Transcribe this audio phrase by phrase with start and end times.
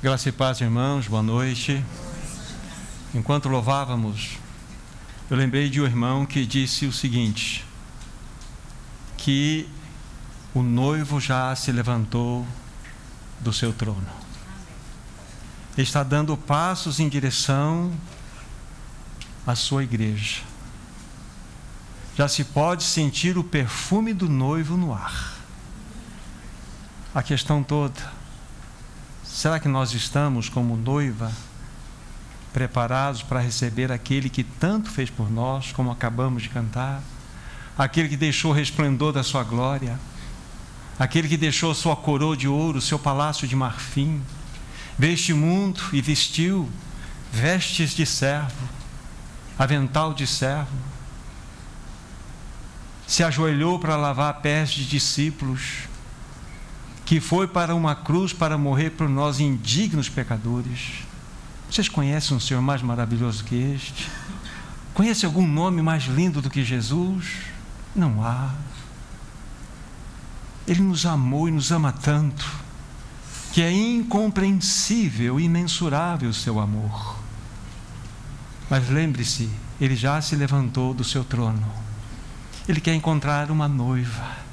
[0.00, 1.84] Graça e paz, irmãos, boa noite.
[3.12, 4.38] Enquanto louvávamos,
[5.28, 7.66] eu lembrei de um irmão que disse o seguinte:
[9.16, 9.68] que
[10.54, 12.46] o noivo já se levantou
[13.40, 14.06] do seu trono.
[15.76, 17.92] Está dando passos em direção
[19.44, 20.42] à sua igreja.
[22.16, 25.34] Já se pode sentir o perfume do noivo no ar.
[27.12, 28.17] A questão toda
[29.28, 31.30] Será que nós estamos, como noiva,
[32.52, 37.02] preparados para receber aquele que tanto fez por nós, como acabamos de cantar?
[37.76, 40.00] Aquele que deixou o resplendor da sua glória?
[40.98, 44.20] Aquele que deixou sua coroa de ouro, seu palácio de marfim?
[44.98, 46.68] Veio este mundo e vestiu
[47.30, 48.68] vestes de servo,
[49.56, 50.76] avental de servo.
[53.06, 55.87] Se ajoelhou para lavar pés de discípulos
[57.08, 61.06] que foi para uma cruz para morrer por nós indignos pecadores.
[61.70, 64.10] Vocês conhecem um Senhor mais maravilhoso que este?
[64.92, 67.24] Conhece algum nome mais lindo do que Jesus?
[67.96, 68.52] Não há.
[70.66, 72.46] Ele nos amou e nos ama tanto,
[73.54, 77.16] que é incompreensível, imensurável o seu amor.
[78.68, 79.48] Mas lembre-se,
[79.80, 81.72] ele já se levantou do seu trono.
[82.68, 84.47] Ele quer encontrar uma noiva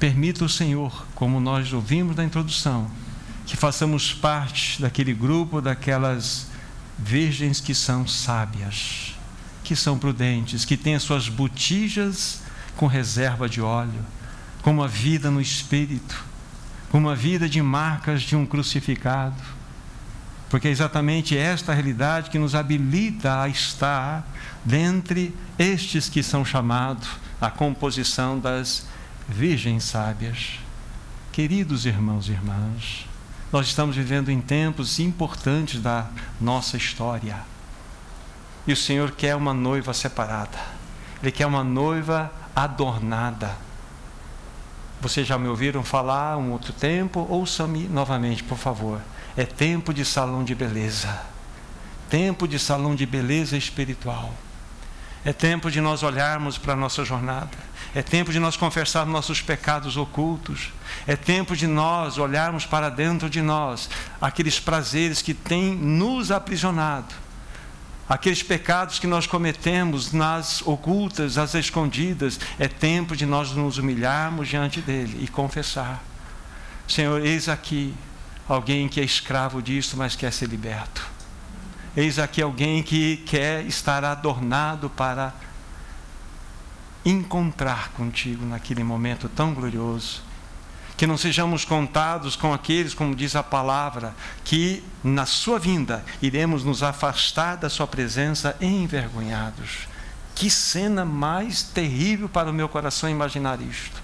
[0.00, 2.90] Permita o Senhor, como nós ouvimos na introdução,
[3.44, 6.46] que façamos parte daquele grupo, daquelas
[6.98, 9.14] virgens que são sábias,
[9.62, 12.40] que são prudentes, que têm as suas botijas
[12.78, 14.02] com reserva de óleo,
[14.62, 16.24] com uma vida no espírito,
[16.90, 19.36] com uma vida de marcas de um crucificado.
[20.48, 24.26] Porque é exatamente esta realidade que nos habilita a estar
[24.64, 27.06] dentre estes que são chamados
[27.38, 28.88] à composição das
[29.30, 30.58] virgens sábias,
[31.32, 33.06] queridos irmãos e irmãs,
[33.52, 36.08] nós estamos vivendo em tempos importantes da
[36.40, 37.36] nossa história.
[38.66, 40.58] E o Senhor quer uma noiva separada.
[41.22, 43.56] Ele quer uma noiva adornada.
[45.00, 47.26] Vocês já me ouviram falar um outro tempo?
[47.28, 49.00] Ouçam-me novamente, por favor.
[49.36, 51.22] É tempo de salão de beleza.
[52.08, 54.34] Tempo de salão de beleza espiritual.
[55.24, 59.40] É tempo de nós olharmos para a nossa jornada é tempo de nós confessarmos nossos
[59.40, 60.72] pecados ocultos.
[61.06, 67.12] É tempo de nós olharmos para dentro de nós aqueles prazeres que têm nos aprisionado.
[68.08, 72.38] Aqueles pecados que nós cometemos nas ocultas, as escondidas.
[72.58, 76.02] É tempo de nós nos humilharmos diante dele e confessar:
[76.86, 77.94] Senhor, eis aqui
[78.48, 81.19] alguém que é escravo disso, mas quer ser liberto.
[81.96, 85.34] Eis aqui alguém que quer estar adornado para
[87.04, 90.22] encontrar contigo naquele momento tão glorioso.
[90.96, 94.14] Que não sejamos contados com aqueles, como diz a palavra,
[94.44, 99.88] que na sua vinda iremos nos afastar da sua presença envergonhados.
[100.34, 104.00] Que cena mais terrível para o meu coração imaginar isto.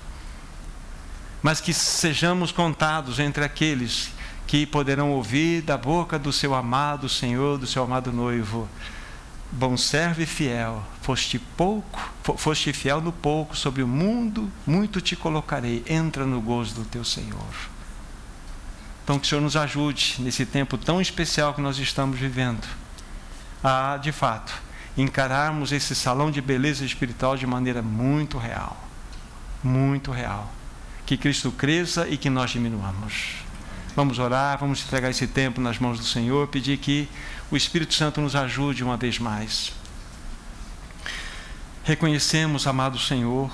[1.43, 4.11] Mas que sejamos contados entre aqueles
[4.47, 8.69] que poderão ouvir da boca do seu amado Senhor, do seu amado noivo:
[9.51, 12.01] Bom servo e fiel, foste pouco,
[12.37, 15.85] foste fiel no pouco, sobre o mundo muito te colocarei.
[15.89, 17.41] Entra no gozo do teu Senhor.
[19.03, 22.67] Então que o Senhor nos ajude nesse tempo tão especial que nós estamos vivendo,
[23.63, 24.53] a de fato
[24.97, 28.77] encararmos esse salão de beleza espiritual de maneira muito real,
[29.63, 30.51] muito real.
[31.05, 33.46] Que Cristo cresça e que nós diminuamos.
[33.97, 37.09] Vamos orar, vamos entregar esse tempo nas mãos do Senhor, pedir que
[37.51, 39.73] o Espírito Santo nos ajude uma vez mais.
[41.83, 43.51] Reconhecemos, amado Senhor,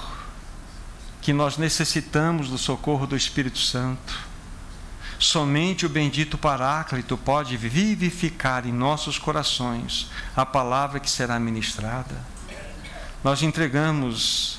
[1.20, 4.18] que nós necessitamos do socorro do Espírito Santo.
[5.16, 12.16] Somente o bendito Paráclito pode vivificar em nossos corações a palavra que será ministrada.
[13.22, 14.58] Nós entregamos,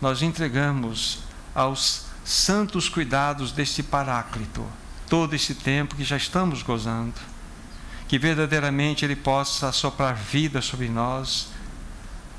[0.00, 1.20] nós entregamos
[1.54, 4.66] aos santos cuidados deste Paráclito
[5.10, 7.20] todo esse tempo que já estamos gozando
[8.10, 11.46] que verdadeiramente Ele possa soprar vida sobre nós,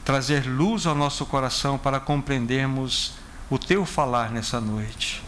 [0.04, 3.14] trazer luz ao nosso coração para compreendermos
[3.50, 5.24] o Teu falar nessa noite.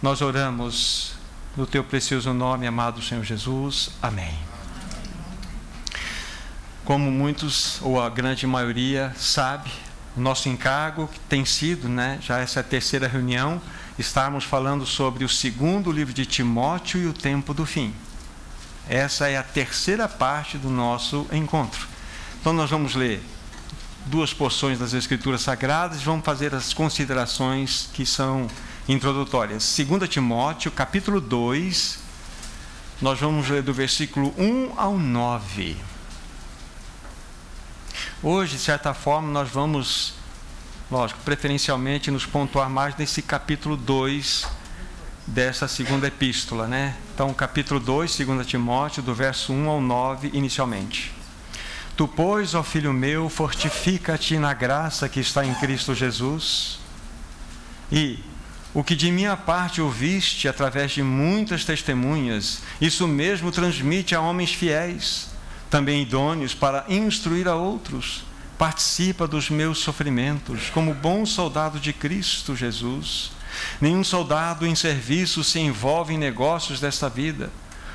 [0.00, 1.16] Nós oramos
[1.56, 3.90] no Teu precioso nome, amado Senhor Jesus.
[4.00, 4.38] Amém.
[6.84, 9.72] Como muitos, ou a grande maioria, sabe,
[10.16, 13.60] o nosso encargo tem sido, né, já essa é terceira reunião,
[13.98, 17.94] estarmos falando sobre o segundo livro de Timóteo e o tempo do fim.
[18.88, 21.86] Essa é a terceira parte do nosso encontro.
[22.40, 23.22] Então, nós vamos ler
[24.06, 28.48] duas porções das Escrituras Sagradas e vamos fazer as considerações que são
[28.88, 29.76] introdutórias.
[29.76, 31.98] 2 Timóteo, capítulo 2,
[33.00, 35.76] Nós vamos ler do versículo 1 ao 9.
[38.22, 40.14] Hoje, de certa forma, nós vamos,
[40.90, 44.46] lógico, preferencialmente nos pontuar mais nesse capítulo 2
[45.26, 46.96] dessa segunda epístola, né?
[47.14, 51.12] Então, capítulo 2, 2 Timóteo, do verso 1 ao 9, inicialmente.
[51.96, 56.78] Tu, pois, ó filho meu, fortifica-te na graça que está em Cristo Jesus.
[57.90, 58.18] E
[58.74, 64.52] o que de minha parte ouviste através de muitas testemunhas, isso mesmo transmite a homens
[64.52, 65.28] fiéis,
[65.70, 68.24] também idôneos para instruir a outros.
[68.64, 73.30] Participa dos meus sofrimentos, como bom soldado de Cristo Jesus.
[73.78, 77.50] Nenhum soldado em serviço se envolve em negócios desta vida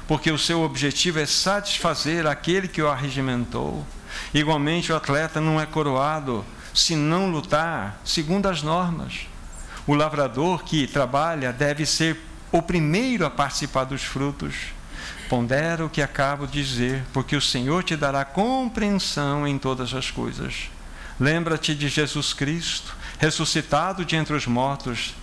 [0.07, 3.83] porque o seu objetivo é satisfazer aquele que o arregimentou.
[4.31, 9.21] Igualmente, o atleta não é coroado se não lutar segundo as normas.
[9.88, 12.16] O lavrador que trabalha deve ser
[12.51, 14.54] o primeiro a participar dos frutos.
[15.29, 20.11] Pondera o que acabo de dizer, porque o Senhor te dará compreensão em todas as
[20.11, 20.69] coisas.
[21.19, 25.15] Lembra-te de Jesus Cristo, ressuscitado de entre os mortos,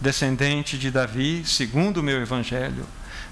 [0.00, 2.84] descendente de Davi, segundo o meu evangelho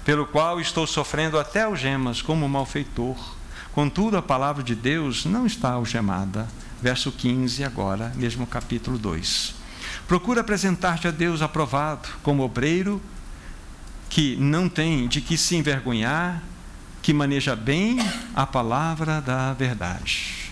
[0.03, 3.17] pelo qual estou sofrendo até algemas como malfeitor.
[3.71, 6.47] Contudo, a palavra de Deus não está algemada.
[6.81, 9.53] Verso 15, agora, mesmo capítulo 2.
[10.07, 12.99] Procura apresentar-te a Deus aprovado, como obreiro
[14.11, 16.43] que não tem de que se envergonhar,
[17.01, 17.97] que maneja bem
[18.35, 20.51] a palavra da verdade.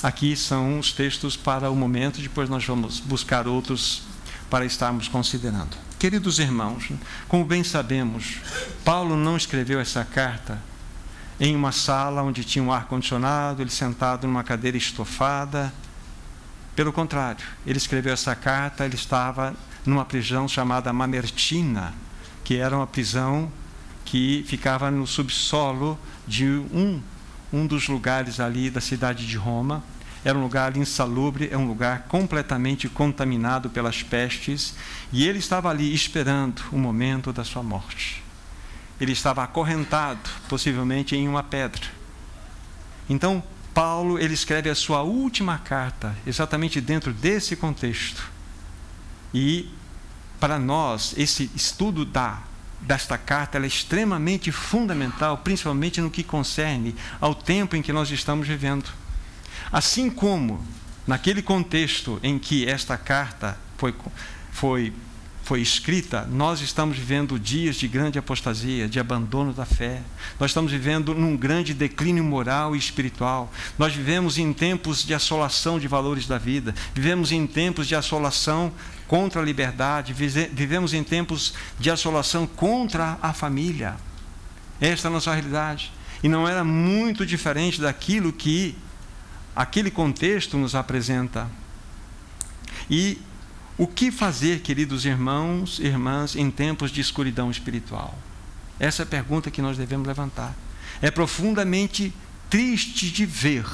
[0.00, 4.04] Aqui são os textos para o momento, depois nós vamos buscar outros
[4.48, 5.76] para estarmos considerando.
[5.98, 6.88] Queridos irmãos,
[7.26, 8.38] como bem sabemos,
[8.84, 10.62] Paulo não escreveu essa carta
[11.40, 15.74] em uma sala onde tinha um ar-condicionado, ele sentado numa cadeira estofada.
[16.76, 19.52] Pelo contrário, ele escreveu essa carta, ele estava
[19.84, 21.92] numa prisão chamada Mamertina,
[22.50, 23.48] que era uma prisão
[24.04, 27.00] que ficava no subsolo de um,
[27.52, 29.84] um dos lugares ali da cidade de Roma
[30.24, 34.74] era um lugar insalubre, é um lugar completamente contaminado pelas pestes,
[35.12, 38.20] e ele estava ali esperando o momento da sua morte.
[39.00, 41.86] Ele estava acorrentado, possivelmente em uma pedra.
[43.08, 43.40] Então,
[43.72, 48.28] Paulo, ele escreve a sua última carta, exatamente dentro desse contexto.
[49.32, 49.70] E
[50.40, 52.42] para nós, esse estudo da
[52.80, 58.48] desta carta é extremamente fundamental, principalmente no que concerne ao tempo em que nós estamos
[58.48, 58.90] vivendo.
[59.70, 60.64] Assim como
[61.06, 63.94] naquele contexto em que esta carta foi,
[64.50, 64.92] foi,
[65.42, 70.02] foi escrita, nós estamos vivendo dias de grande apostasia, de abandono da fé.
[70.38, 73.52] Nós estamos vivendo num grande declínio moral e espiritual.
[73.78, 76.74] Nós vivemos em tempos de assolação de valores da vida.
[76.94, 78.72] Vivemos em tempos de assolação
[79.10, 80.12] contra a liberdade.
[80.12, 83.96] Vivemos em tempos de assolação contra a família.
[84.80, 85.90] Esta é a nossa realidade.
[86.22, 88.78] E não era muito diferente daquilo que
[89.56, 91.50] aquele contexto nos apresenta.
[92.88, 93.20] E
[93.76, 98.16] o que fazer, queridos irmãos e irmãs, em tempos de escuridão espiritual?
[98.78, 100.54] Essa é a pergunta que nós devemos levantar.
[101.02, 102.14] É profundamente
[102.48, 103.66] triste de ver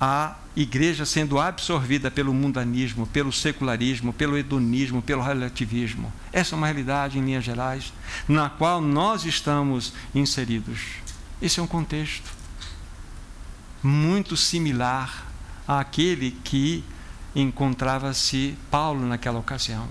[0.00, 6.12] a igreja sendo absorvida pelo mundanismo, pelo secularismo, pelo hedonismo, pelo relativismo.
[6.32, 7.92] Essa é uma realidade, em linhas gerais,
[8.28, 10.80] na qual nós estamos inseridos.
[11.40, 12.30] Esse é um contexto
[13.82, 15.26] muito similar
[15.66, 16.84] àquele que
[17.34, 19.88] encontrava-se Paulo naquela ocasião.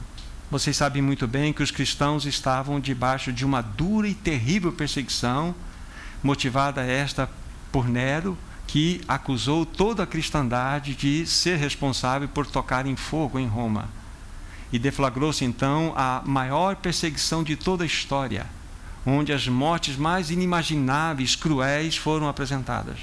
[0.51, 5.55] Vocês sabem muito bem que os cristãos estavam debaixo de uma dura e terrível perseguição,
[6.21, 7.29] motivada esta
[7.71, 8.37] por Nero,
[8.71, 13.89] que acusou toda a cristandade de ser responsável por tocar em fogo em Roma.
[14.71, 18.45] E deflagrou-se então a maior perseguição de toda a história,
[19.05, 22.99] onde as mortes mais inimagináveis, cruéis foram apresentadas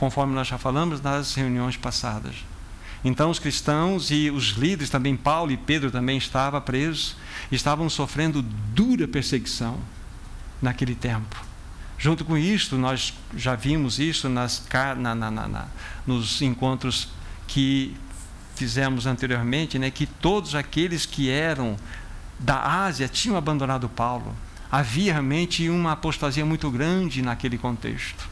[0.00, 2.34] conforme nós já falamos nas reuniões passadas.
[3.04, 7.16] Então os cristãos e os líderes, também Paulo e Pedro também estavam presos,
[7.52, 9.78] estavam sofrendo dura perseguição
[10.62, 11.49] naquele tempo.
[12.00, 14.66] Junto com isto, nós já vimos isso nas,
[14.96, 15.66] na, na, na,
[16.06, 17.10] nos encontros
[17.46, 17.94] que
[18.56, 21.76] fizemos anteriormente, né, que todos aqueles que eram
[22.38, 24.34] da Ásia tinham abandonado Paulo.
[24.72, 28.26] Havia realmente uma apostasia muito grande naquele contexto.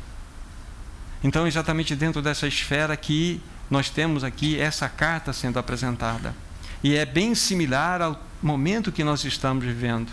[1.22, 6.34] Então, exatamente dentro dessa esfera que nós temos aqui essa carta sendo apresentada.
[6.82, 10.10] E é bem similar ao momento que nós estamos vivendo.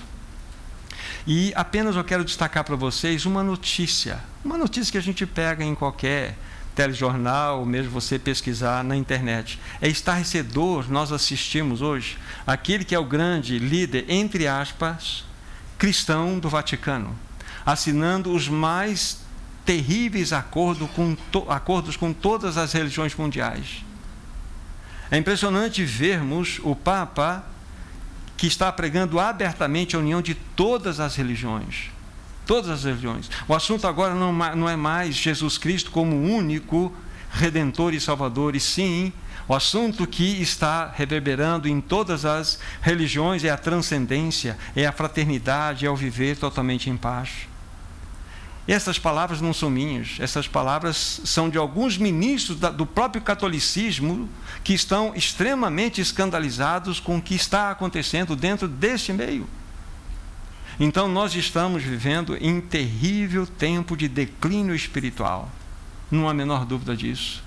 [1.27, 5.63] E apenas eu quero destacar para vocês uma notícia, uma notícia que a gente pega
[5.63, 6.38] em qualquer
[6.75, 9.60] telejornal, ou mesmo você pesquisar na internet.
[9.82, 15.24] É estarrecedor nós assistimos hoje aquele que é o grande líder, entre aspas,
[15.77, 17.25] cristão do Vaticano
[17.65, 19.17] assinando os mais
[19.65, 21.17] terríveis acordo com
[21.50, 23.84] acordos com todas as religiões mundiais.
[25.10, 27.44] É impressionante vermos o Papa
[28.38, 31.92] que está pregando abertamente a união de todas as religiões.
[32.46, 33.30] Todas as religiões.
[33.48, 36.94] O assunto agora não é mais Jesus Cristo como único
[37.32, 39.12] redentor e salvador, e sim
[39.48, 45.86] o assunto que está reverberando em todas as religiões é a transcendência, é a fraternidade,
[45.86, 47.48] é o viver totalmente em paz.
[48.67, 54.27] E essas palavras não são minhas, essas palavras são de alguns ministros do próprio catolicismo
[54.63, 59.48] que estão extremamente escandalizados com o que está acontecendo dentro deste meio.
[60.79, 65.50] Então, nós estamos vivendo em terrível tempo de declínio espiritual,
[66.10, 67.43] não há menor dúvida disso.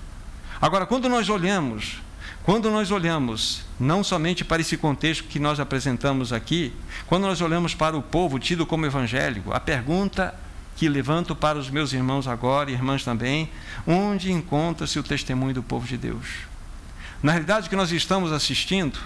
[0.61, 2.01] Agora, quando nós olhamos,
[2.43, 6.73] quando nós olhamos não somente para esse contexto que nós apresentamos aqui,
[7.05, 10.33] quando nós olhamos para o povo tido como evangélico, a pergunta
[10.79, 13.49] que levanto para os meus irmãos agora e irmãs também,
[13.85, 16.25] onde encontra-se o testemunho do povo de Deus?
[17.21, 18.97] Na realidade, o que nós estamos assistindo,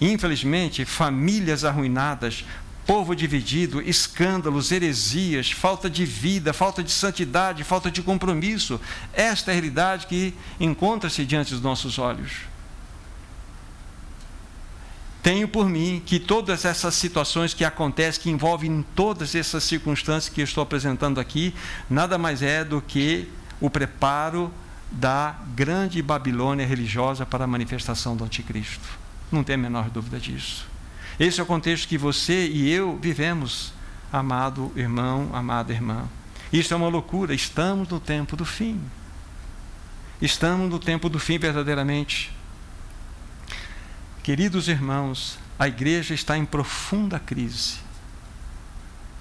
[0.00, 2.44] infelizmente, famílias arruinadas,
[2.84, 8.80] povo dividido, escândalos, heresias, falta de vida, falta de santidade, falta de compromisso.
[9.12, 12.32] Esta é a realidade que encontra-se diante dos nossos olhos.
[15.28, 20.40] Tenho por mim que todas essas situações que acontecem, que envolvem todas essas circunstâncias que
[20.40, 21.54] estou apresentando aqui,
[21.90, 23.28] nada mais é do que
[23.60, 24.50] o preparo
[24.90, 28.88] da grande Babilônia religiosa para a manifestação do Anticristo.
[29.30, 30.66] Não tem a menor dúvida disso.
[31.20, 33.74] Esse é o contexto que você e eu vivemos,
[34.10, 36.08] amado irmão, amada irmã.
[36.50, 37.34] Isso é uma loucura.
[37.34, 38.80] Estamos no tempo do fim.
[40.22, 42.37] Estamos no tempo do fim verdadeiramente.
[44.28, 47.76] Queridos irmãos, a igreja está em profunda crise.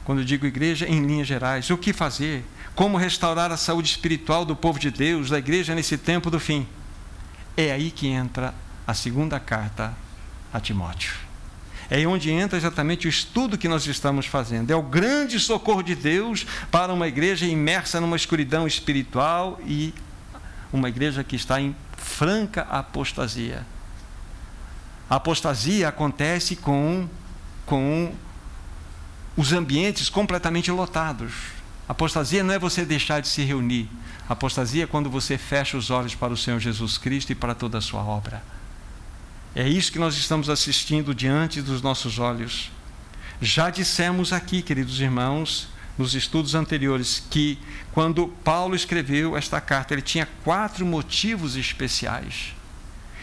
[0.03, 2.43] Quando digo igreja, em linhas gerais, o que fazer?
[2.75, 6.67] Como restaurar a saúde espiritual do povo de Deus, da igreja nesse tempo do fim?
[7.55, 8.53] É aí que entra
[8.85, 9.93] a segunda carta
[10.51, 11.13] a Timóteo
[11.89, 14.71] é onde entra exatamente o estudo que nós estamos fazendo.
[14.71, 19.93] É o grande socorro de Deus para uma igreja imersa numa escuridão espiritual e
[20.73, 23.65] uma igreja que está em franca apostasia.
[25.09, 27.07] A apostasia acontece com,
[27.65, 28.13] com
[29.37, 31.33] os ambientes completamente lotados.
[31.87, 33.89] Apostasia não é você deixar de se reunir.
[34.27, 37.77] Apostasia é quando você fecha os olhos para o Senhor Jesus Cristo e para toda
[37.77, 38.43] a sua obra.
[39.55, 42.69] É isso que nós estamos assistindo diante dos nossos olhos.
[43.41, 47.57] Já dissemos aqui, queridos irmãos, nos estudos anteriores, que
[47.93, 52.56] quando Paulo escreveu esta carta, ele tinha quatro motivos especiais.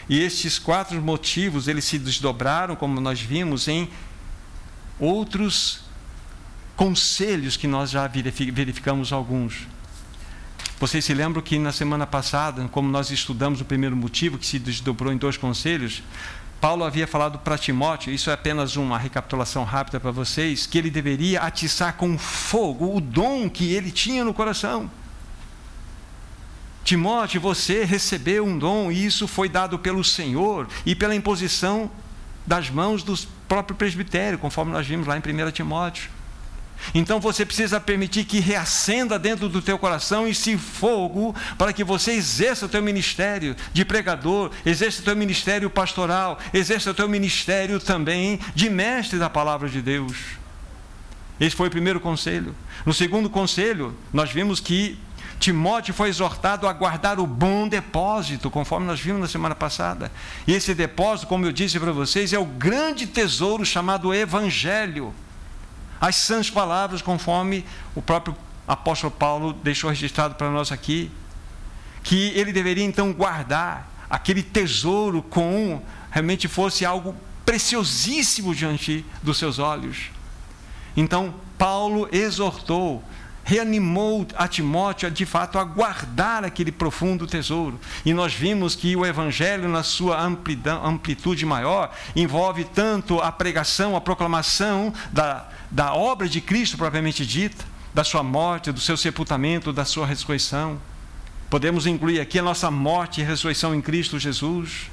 [0.07, 3.89] E estes quatro motivos, eles se desdobraram, como nós vimos, em
[4.99, 5.81] outros
[6.75, 9.67] conselhos que nós já verificamos alguns.
[10.79, 14.59] Vocês se lembram que na semana passada, como nós estudamos o primeiro motivo, que se
[14.59, 16.03] desdobrou em dois conselhos,
[16.59, 20.89] Paulo havia falado para Timóteo, isso é apenas uma recapitulação rápida para vocês, que ele
[20.89, 24.89] deveria atiçar com fogo o dom que ele tinha no coração.
[26.85, 31.89] Timóteo, você recebeu um dom e isso foi dado pelo Senhor e pela imposição
[32.45, 36.11] das mãos do próprio presbitério, conforme nós vimos lá em 1 Timóteo.
[36.93, 42.11] Então você precisa permitir que reacenda dentro do teu coração esse fogo para que você
[42.11, 47.79] exerça o teu ministério de pregador, exerça o teu ministério pastoral, exerça o teu ministério
[47.79, 50.15] também de mestre da palavra de Deus.
[51.39, 52.55] Esse foi o primeiro conselho.
[52.85, 54.99] No segundo conselho, nós vimos que
[55.39, 60.11] Timóteo foi exortado a guardar o bom depósito, conforme nós vimos na semana passada.
[60.47, 65.13] E esse depósito, como eu disse para vocês, é o grande tesouro chamado Evangelho
[65.99, 67.65] as sãs palavras, conforme
[67.95, 68.35] o próprio
[68.67, 71.11] apóstolo Paulo deixou registrado para nós aqui,
[72.03, 77.15] que ele deveria então guardar aquele tesouro com realmente fosse algo
[77.45, 80.11] preciosíssimo diante dos seus olhos.
[80.95, 83.03] Então, Paulo exortou,
[83.45, 87.79] reanimou a Timóteo de fato a guardar aquele profundo tesouro.
[88.03, 94.01] E nós vimos que o evangelho na sua amplitude maior envolve tanto a pregação, a
[94.01, 99.83] proclamação da da obra de Cristo propriamente dita, da sua morte, do seu sepultamento, da
[99.83, 100.79] sua ressurreição.
[101.49, 104.89] Podemos incluir aqui a nossa morte e ressurreição em Cristo Jesus,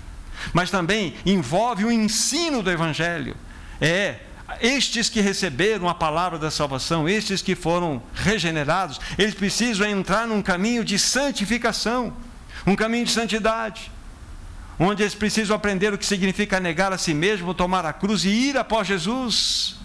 [0.52, 3.36] mas também envolve o ensino do Evangelho.
[3.80, 4.16] É
[4.60, 10.42] estes que receberam a palavra da salvação, estes que foram regenerados, eles precisam entrar num
[10.42, 12.16] caminho de santificação,
[12.66, 13.90] um caminho de santidade,
[14.78, 18.28] onde eles precisam aprender o que significa negar a si mesmo, tomar a cruz e
[18.28, 19.76] ir após Jesus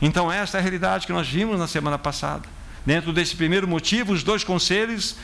[0.00, 2.48] Então, esta é a realidade que nós vimos na semana passada.
[2.84, 5.16] Dentro desse primeiro motivo, os dois conselhos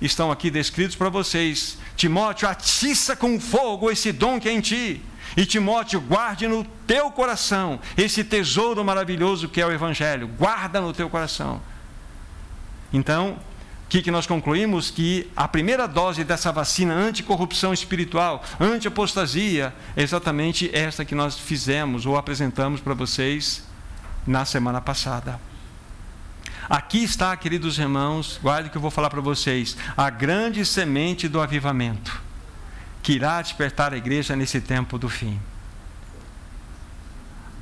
[0.00, 1.78] estão aqui descritos para vocês.
[1.96, 5.02] Timóteo, atiça com fogo esse dom que é em ti.
[5.36, 10.28] E Timóteo, guarde no teu coração esse tesouro maravilhoso que é o Evangelho.
[10.28, 11.60] Guarda no teu coração.
[12.92, 13.38] Então,
[13.86, 14.90] o que, que nós concluímos?
[14.90, 22.06] Que a primeira dose dessa vacina anticorrupção espiritual, anti-apostasia, é exatamente esta que nós fizemos
[22.06, 23.64] ou apresentamos para vocês
[24.26, 25.40] na semana passada.
[26.68, 31.28] Aqui está, queridos irmãos, guarde o que eu vou falar para vocês, a grande semente
[31.28, 32.29] do avivamento
[33.02, 35.38] que irá despertar a igreja nesse tempo do fim.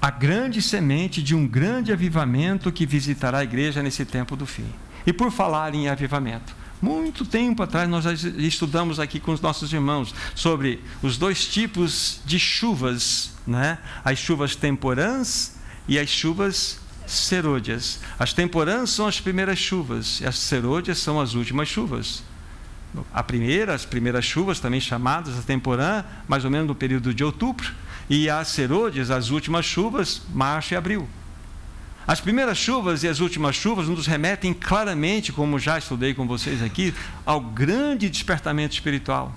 [0.00, 4.66] A grande semente de um grande avivamento que visitará a igreja nesse tempo do fim.
[5.06, 10.14] E por falar em avivamento, muito tempo atrás nós estudamos aqui com os nossos irmãos
[10.34, 13.78] sobre os dois tipos de chuvas, né?
[14.04, 15.56] As chuvas temporãs
[15.88, 18.00] e as chuvas serôdias.
[18.18, 22.22] As temporãs são as primeiras chuvas, e as serôdias são as últimas chuvas.
[23.12, 27.22] A primeira, as primeiras chuvas, também chamadas a temporã, mais ou menos no período de
[27.22, 27.70] outubro,
[28.08, 31.08] e as serôdias, as últimas chuvas, março e abril.
[32.06, 36.62] As primeiras chuvas e as últimas chuvas nos remetem claramente, como já estudei com vocês
[36.62, 36.94] aqui,
[37.26, 39.36] ao grande despertamento espiritual.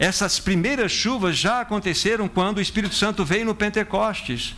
[0.00, 4.56] Essas primeiras chuvas já aconteceram quando o Espírito Santo veio no Pentecostes,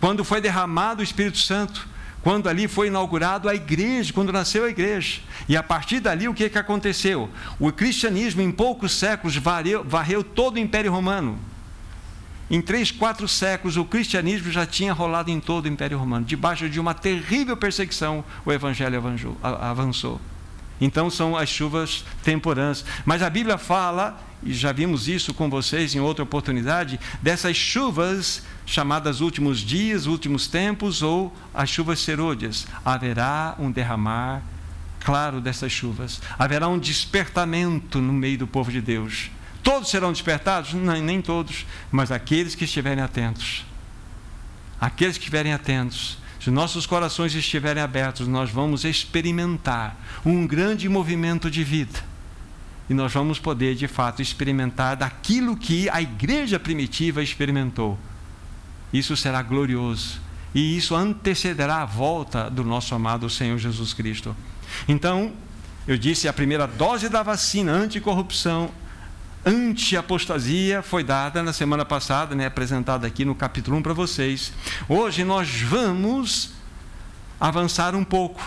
[0.00, 1.86] quando foi derramado o Espírito Santo
[2.26, 5.20] quando ali foi inaugurado a igreja, quando nasceu a igreja.
[5.48, 7.30] E a partir dali, o que, que aconteceu?
[7.56, 11.38] O cristianismo, em poucos séculos, varreu, varreu todo o Império Romano.
[12.50, 16.26] Em três, quatro séculos, o cristianismo já tinha rolado em todo o Império Romano.
[16.26, 19.00] Debaixo de uma terrível perseguição, o evangelho
[19.40, 20.20] avançou.
[20.80, 22.84] Então são as chuvas temporãs.
[23.04, 28.42] Mas a Bíblia fala, e já vimos isso com vocês em outra oportunidade, dessas chuvas
[28.66, 32.66] chamadas últimos dias, últimos tempos ou as chuvas serôdias.
[32.84, 34.42] Haverá um derramar
[35.00, 36.20] claro dessas chuvas.
[36.38, 39.30] Haverá um despertamento no meio do povo de Deus.
[39.62, 40.74] Todos serão despertados?
[40.74, 43.64] Não, nem todos, mas aqueles que estiverem atentos.
[44.80, 46.18] Aqueles que estiverem atentos.
[46.46, 51.98] Se nossos corações estiverem abertos, nós vamos experimentar um grande movimento de vida.
[52.88, 57.98] E nós vamos poder, de fato, experimentar daquilo que a igreja primitiva experimentou
[58.92, 60.20] isso será glorioso.
[60.54, 64.36] E isso antecederá a volta do nosso amado Senhor Jesus Cristo.
[64.86, 65.32] Então,
[65.84, 68.70] eu disse, a primeira dose da vacina anticorrupção,
[69.46, 74.52] anti-apostasia foi dada na semana passada, né, apresentada aqui no capítulo 1 para vocês.
[74.88, 76.50] Hoje nós vamos
[77.38, 78.42] avançar um pouco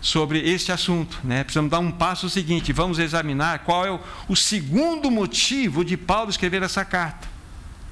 [0.00, 1.20] sobre este assunto.
[1.22, 1.44] Né?
[1.44, 6.30] Precisamos dar um passo seguinte, vamos examinar qual é o, o segundo motivo de Paulo
[6.30, 7.35] escrever essa carta.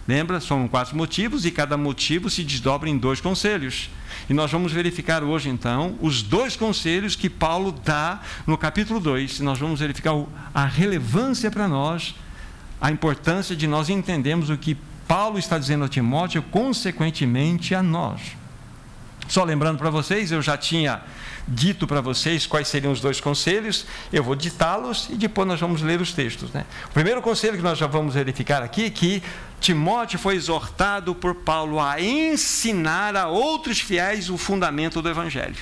[0.06, 0.40] Lembra?
[0.40, 3.88] São quatro motivos e cada motivo se desdobra em dois conselhos.
[4.28, 9.40] E nós vamos verificar hoje, então, os dois conselhos que Paulo dá no capítulo 2.
[9.40, 10.12] Nós vamos verificar
[10.54, 12.14] a relevância para nós,
[12.80, 14.76] a importância de nós entendermos o que
[15.08, 18.20] Paulo está dizendo a Timóteo, consequentemente a nós.
[19.28, 21.02] Só lembrando para vocês, eu já tinha
[21.46, 25.82] dito para vocês quais seriam os dois conselhos, eu vou ditá-los e depois nós vamos
[25.82, 26.50] ler os textos.
[26.52, 26.64] Né?
[26.86, 29.22] O primeiro conselho que nós já vamos verificar aqui é que
[29.60, 35.56] Timóteo foi exortado por Paulo a ensinar a outros fiéis o fundamento do Evangelho.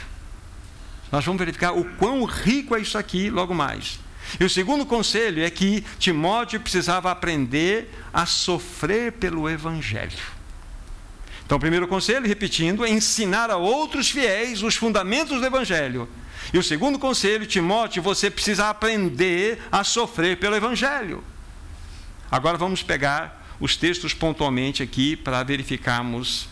[1.11, 4.01] Nós vamos verificar o quão rico é isso aqui logo mais.
[4.41, 10.42] E o segundo conselho é que Timóteo precisava aprender a sofrer pelo Evangelho.
[11.45, 16.09] Então, o primeiro conselho, repetindo, é ensinar a outros fiéis os fundamentos do Evangelho.
[16.53, 21.23] E o segundo conselho, Timóteo, você precisa aprender a sofrer pelo Evangelho.
[22.31, 26.49] Agora vamos pegar os textos pontualmente aqui para verificarmos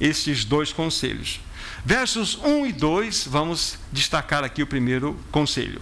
[0.00, 1.40] esses dois conselhos.
[1.84, 5.80] Versos 1 e 2, vamos destacar aqui o primeiro conselho.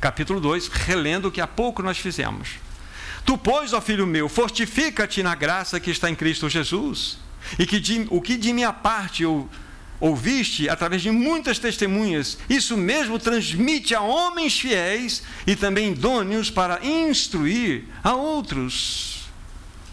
[0.00, 2.56] Capítulo 2, relendo o que há pouco nós fizemos.
[3.24, 7.23] Tu, pois, ó filho meu, fortifica-te na graça que está em Cristo Jesus
[7.58, 9.48] e que de, o que de minha parte eu
[10.00, 16.84] ouviste através de muitas testemunhas, isso mesmo transmite a homens fiéis e também idôneos para
[16.84, 19.24] instruir a outros.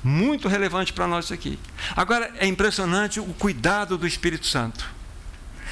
[0.04, 1.60] Muito relevante para nós aqui.
[1.96, 5.02] Agora é impressionante o cuidado do Espírito Santo.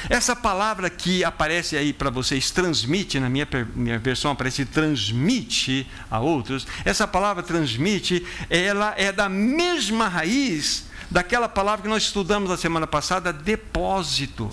[0.08, 6.20] Essa palavra que aparece aí para vocês, transmite, na minha, minha versão aparece transmite a
[6.20, 6.65] outros.
[6.86, 12.86] Essa palavra transmite, ela é da mesma raiz daquela palavra que nós estudamos na semana
[12.86, 14.50] passada, depósito,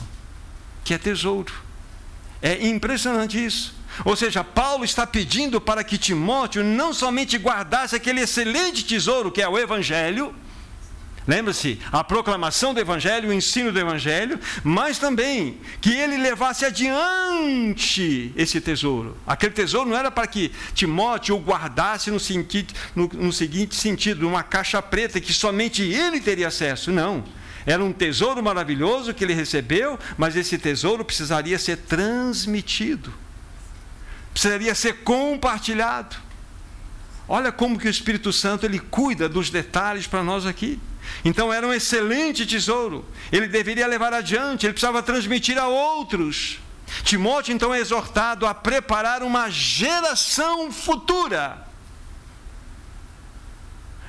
[0.85, 1.53] que é tesouro.
[2.40, 3.75] É impressionante isso.
[4.05, 9.40] Ou seja, Paulo está pedindo para que Timóteo não somente guardasse aquele excelente tesouro que
[9.40, 10.35] é o Evangelho,
[11.27, 18.33] Lembra-se, a proclamação do Evangelho, o ensino do Evangelho, mas também que ele levasse adiante
[18.37, 19.17] esse tesouro.
[19.27, 22.19] Aquele tesouro não era para que Timóteo o guardasse no,
[22.95, 26.93] no, no seguinte sentido, uma caixa preta que somente ele teria acesso.
[26.93, 27.25] Não.
[27.67, 33.12] Era um tesouro maravilhoso que ele recebeu, mas esse tesouro precisaria ser transmitido,
[34.33, 36.15] precisaria ser compartilhado.
[37.29, 40.79] Olha como que o Espírito Santo ele cuida dos detalhes para nós aqui.
[41.25, 43.05] Então era um excelente tesouro.
[43.31, 46.61] Ele deveria levar adiante, ele precisava transmitir a outros.
[47.03, 51.66] Timóteo então é exortado a preparar uma geração futura.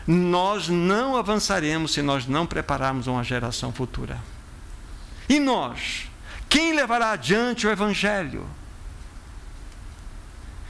[0.06, 4.18] Nós não avançaremos se nós não prepararmos uma geração futura.
[5.28, 6.08] E nós?
[6.48, 8.48] Quem levará adiante o Evangelho?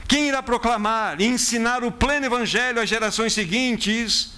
[0.08, 4.37] Quem irá proclamar e ensinar o pleno Evangelho às gerações seguintes?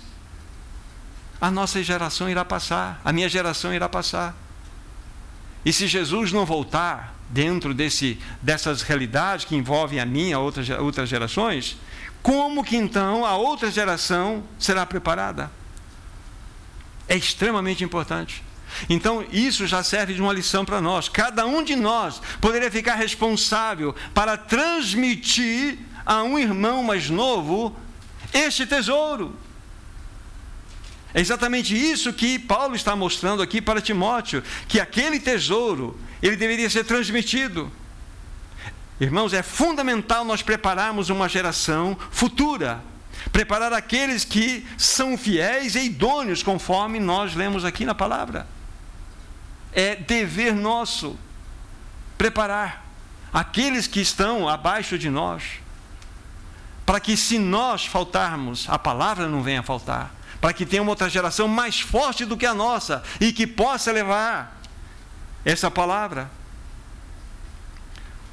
[1.40, 4.35] A nossa geração irá passar, a minha geração irá passar.
[5.64, 10.68] E se Jesus não voltar dentro desse, dessas realidades que envolvem a minha e outras,
[10.70, 11.76] outras gerações,
[12.22, 15.50] como que então a outra geração será preparada?
[17.09, 18.42] É extremamente importante.
[18.88, 21.09] Então, isso já serve de uma lição para nós.
[21.09, 27.76] Cada um de nós poderia ficar responsável para transmitir a um irmão mais novo
[28.33, 29.35] este tesouro.
[31.12, 36.70] É exatamente isso que Paulo está mostrando aqui para Timóteo, que aquele tesouro, ele deveria
[36.70, 37.70] ser transmitido.
[39.01, 42.81] Irmãos, é fundamental nós prepararmos uma geração futura,
[43.33, 48.46] preparar aqueles que são fiéis e idôneos, conforme nós lemos aqui na palavra.
[49.73, 51.18] É dever nosso
[52.16, 52.87] preparar
[53.33, 55.42] aqueles que estão abaixo de nós,
[56.85, 61.09] para que se nós faltarmos, a palavra não venha faltar para que tenha uma outra
[61.09, 64.61] geração mais forte do que a nossa e que possa levar
[65.44, 66.31] essa palavra.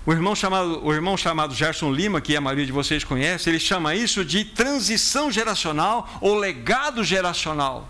[0.05, 3.59] O irmão chamado, o irmão chamado Gerson Lima, que a maioria de vocês conhece, ele
[3.59, 7.89] chama isso de transição geracional ou legado geracional.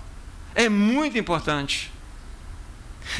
[0.55, 1.91] É muito importante.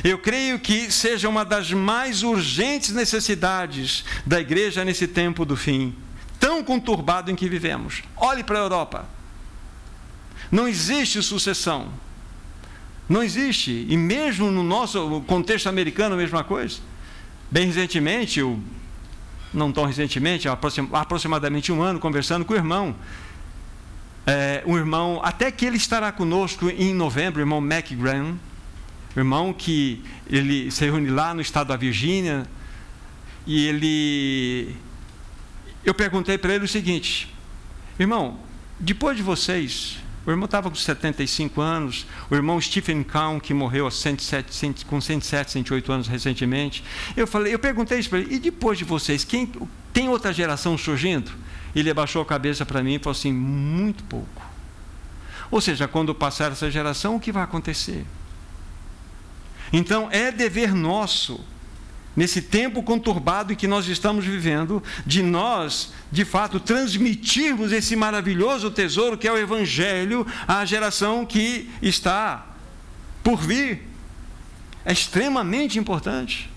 [0.03, 5.95] Eu creio que seja uma das mais urgentes necessidades da igreja nesse tempo do fim,
[6.39, 8.01] tão conturbado em que vivemos.
[8.15, 9.16] Olhe para a Europa.
[10.51, 11.89] Não existe sucessão.
[13.07, 13.86] Não existe.
[13.89, 16.79] E mesmo no nosso contexto americano, a mesma coisa.
[17.49, 18.60] Bem recentemente, eu,
[19.53, 22.95] não tão recentemente, aproximadamente um ano, conversando com o irmão.
[24.25, 28.38] É, um irmão, até que ele estará conosco em novembro, o irmão Mac Graham,
[29.15, 32.45] irmão que ele se reúne lá no estado da Virgínia,
[33.45, 34.75] e ele.
[35.86, 37.33] Eu perguntei para ele o seguinte:
[37.97, 38.38] irmão,
[38.77, 43.89] depois de vocês, o irmão estava com 75 anos, o irmão Stephen Kahn, que morreu
[43.89, 46.83] 107, com 107, 108 anos recentemente.
[47.15, 49.49] Eu falei, eu perguntei isso para ele, e depois de vocês, quem
[49.93, 51.31] tem outra geração surgindo?
[51.73, 54.45] Ele abaixou a cabeça para mim e falou assim: muito pouco.
[55.49, 58.05] Ou seja, quando passar essa geração, o que vai acontecer?
[59.71, 61.39] Então, é dever nosso
[62.17, 68.71] nesse tempo conturbado em que nós estamos vivendo, de nós, de fato, transmitirmos esse maravilhoso
[68.71, 72.47] tesouro que é o Evangelho à geração que está
[73.23, 73.84] por vir.
[74.84, 76.49] É extremamente importante.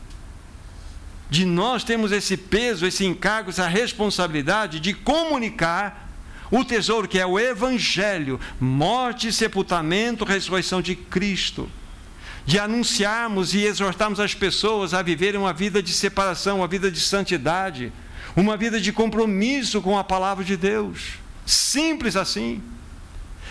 [1.29, 6.09] De nós temos esse peso, esse encargo, essa responsabilidade de comunicar
[6.51, 11.71] o tesouro que é o Evangelho, morte, sepultamento, ressurreição de Cristo
[12.45, 17.01] de anunciarmos e exortarmos as pessoas a viverem uma vida de separação, uma vida de
[17.01, 17.93] santidade,
[18.35, 21.15] uma vida de compromisso com a palavra de Deus.
[21.45, 22.63] Simples assim.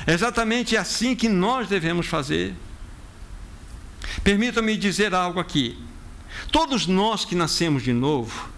[0.08, 2.54] É exatamente assim que nós devemos fazer.
[4.24, 5.78] Permita-me dizer algo aqui.
[6.52, 8.50] Todos nós que nascemos de novo,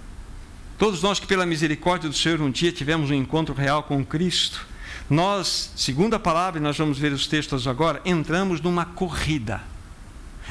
[0.77, 4.67] todos nós que, pela misericórdia do Senhor, um dia tivemos um encontro real com Cristo,
[5.09, 9.70] nós, segundo a palavra, e nós vamos ver os textos agora, entramos numa corrida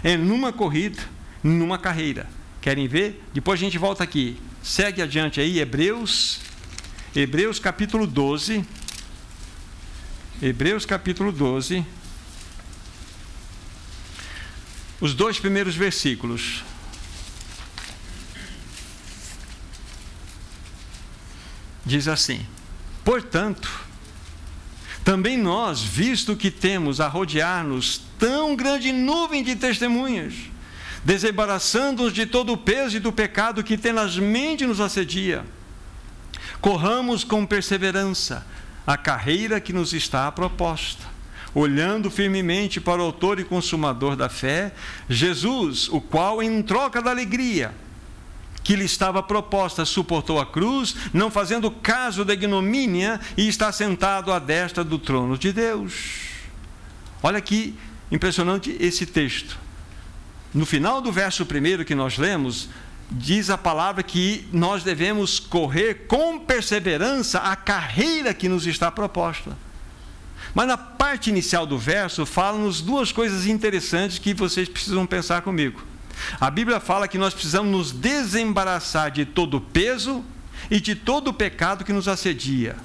[0.03, 1.01] é numa corrida,
[1.43, 2.29] numa carreira.
[2.61, 3.23] Querem ver?
[3.33, 4.41] Depois a gente volta aqui.
[4.63, 6.41] Segue adiante aí, Hebreus,
[7.15, 8.65] Hebreus capítulo 12.
[10.43, 11.85] Hebreus capítulo 12.
[15.01, 16.63] Os dois primeiros versículos.
[21.85, 22.47] Diz assim:
[23.03, 23.90] Portanto,
[25.05, 30.35] também nós, visto que temos a rodear-nos tão grande nuvem de testemunhas,
[31.05, 35.45] desembaraçando-nos de todo o peso e do pecado que tenazmente nos assedia,
[36.61, 38.47] corramos com perseverança
[38.87, 41.07] a carreira que nos está proposta,
[41.55, 44.73] olhando firmemente para o Autor e Consumador da fé,
[45.09, 47.73] Jesus, o qual, em troca da alegria
[48.71, 54.33] que lhe estava proposta, suportou a cruz, não fazendo caso da ignomínia, e está sentado
[54.33, 56.29] à destra do trono de Deus.
[57.21, 57.75] Olha que
[58.13, 59.59] impressionante esse texto.
[60.55, 62.69] No final do verso primeiro que nós lemos,
[63.11, 69.59] diz a palavra que nós devemos correr com perseverança a carreira que nos está proposta.
[70.55, 75.90] Mas na parte inicial do verso, fala-nos duas coisas interessantes que vocês precisam pensar comigo.
[76.41, 80.25] A Bíblia fala que nós precisamos nos desembaraçar de todo o peso
[80.71, 82.77] e de todo o pecado que nos assedia.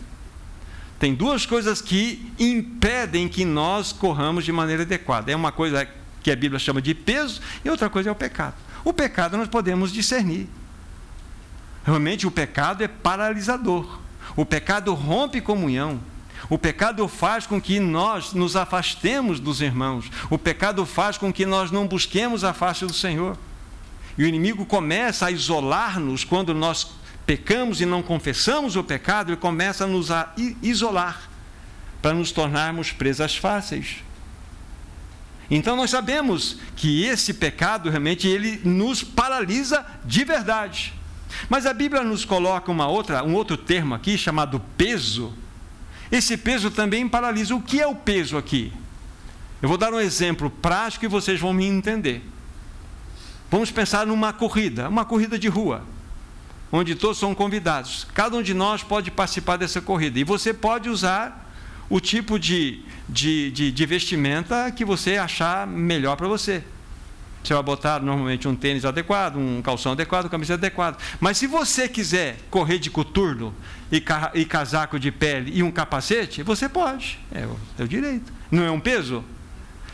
[0.98, 5.32] Tem duas coisas que impedem que nós corramos de maneira adequada.
[5.32, 5.88] É uma coisa
[6.24, 8.56] que a Bíblia chama de peso e outra coisa é o pecado.
[8.84, 10.48] O pecado nós podemos discernir.
[11.86, 14.00] Realmente o pecado é paralisador.
[14.36, 16.00] O pecado rompe comunhão.
[16.50, 20.10] O pecado faz com que nós nos afastemos dos irmãos.
[20.30, 23.38] O pecado faz com que nós não busquemos a face do Senhor.
[24.17, 26.95] E o inimigo começa a isolar-nos quando nós
[27.26, 30.10] pecamos e não confessamos o pecado, ele começa a nos
[30.62, 31.30] isolar
[32.02, 33.98] para nos tornarmos presas fáceis.
[35.50, 40.93] Então nós sabemos que esse pecado realmente ele nos paralisa de verdade.
[41.50, 45.34] Mas a Bíblia nos coloca uma outra, um outro termo aqui chamado peso
[46.11, 47.55] esse peso também paralisa.
[47.55, 48.71] O que é o peso aqui?
[49.61, 52.21] Eu vou dar um exemplo prático e vocês vão me entender.
[53.49, 55.83] Vamos pensar numa corrida, uma corrida de rua,
[56.71, 58.05] onde todos são convidados.
[58.13, 60.19] Cada um de nós pode participar dessa corrida.
[60.19, 61.53] E você pode usar
[61.89, 66.63] o tipo de, de, de, de vestimenta que você achar melhor para você.
[67.45, 70.97] Você vai botar normalmente um tênis adequado, um calção adequado, camisa adequada.
[71.19, 73.53] Mas se você quiser correr de coturno
[73.91, 77.19] e, ca e casaco de pele e um capacete, você pode.
[77.31, 78.34] É o seu direito.
[78.49, 79.23] Não é um peso?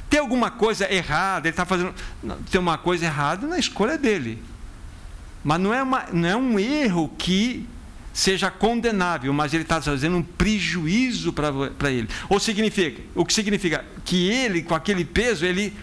[0.09, 1.93] Tem alguma coisa errada, ele está fazendo.
[2.23, 4.41] Não, tem uma coisa errada na escolha dele.
[5.43, 7.67] Mas não é, uma, não é um erro que
[8.13, 12.07] seja condenável, mas ele está trazendo um prejuízo para ele.
[12.29, 15.73] Ou significa, o que significa que ele, com aquele peso, ele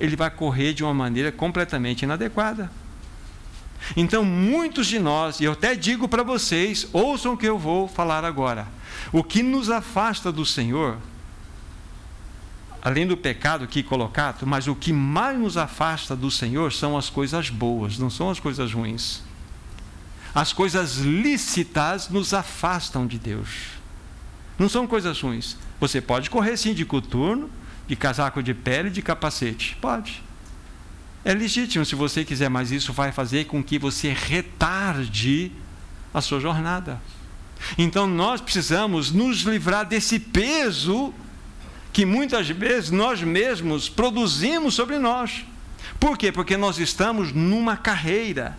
[0.00, 2.70] ele vai correr de uma maneira completamente inadequada.
[3.96, 7.86] Então, muitos de nós, e eu até digo para vocês, ouçam o que eu vou
[7.86, 8.66] falar agora.
[9.12, 10.96] O que nos afasta do Senhor,
[12.82, 17.10] além do pecado aqui colocado, mas o que mais nos afasta do Senhor são as
[17.10, 19.22] coisas boas, não são as coisas ruins.
[20.34, 23.80] As coisas lícitas nos afastam de Deus.
[24.58, 25.56] Não são coisas ruins.
[25.80, 27.50] Você pode correr sim de coturno,
[27.90, 29.76] de casaco de pele e de capacete?
[29.80, 30.22] Pode.
[31.24, 35.50] É legítimo se você quiser, mas isso vai fazer com que você retarde
[36.14, 37.02] a sua jornada.
[37.76, 41.12] Então nós precisamos nos livrar desse peso
[41.92, 45.44] que muitas vezes nós mesmos produzimos sobre nós.
[45.98, 46.30] Por quê?
[46.30, 48.56] Porque nós estamos numa carreira.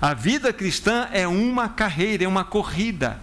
[0.00, 3.20] A vida cristã é uma carreira, é uma corrida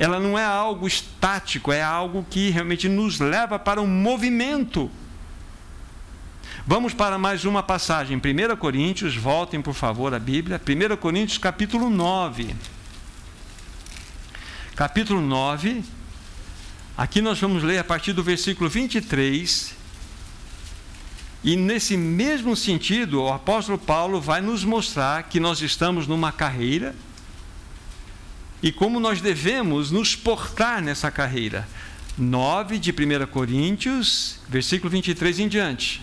[0.00, 4.90] ela não é algo estático, é algo que realmente nos leva para um movimento.
[6.66, 11.90] Vamos para mais uma passagem, 1 Coríntios, voltem por favor a Bíblia, 1 Coríntios capítulo
[11.90, 12.56] 9.
[14.74, 15.84] Capítulo 9,
[16.96, 19.74] aqui nós vamos ler a partir do versículo 23.
[21.44, 26.94] E nesse mesmo sentido, o apóstolo Paulo vai nos mostrar que nós estamos numa carreira
[28.62, 31.66] e como nós devemos nos portar nessa carreira.
[32.18, 36.02] 9 de 1 Coríntios, versículo 23 em diante.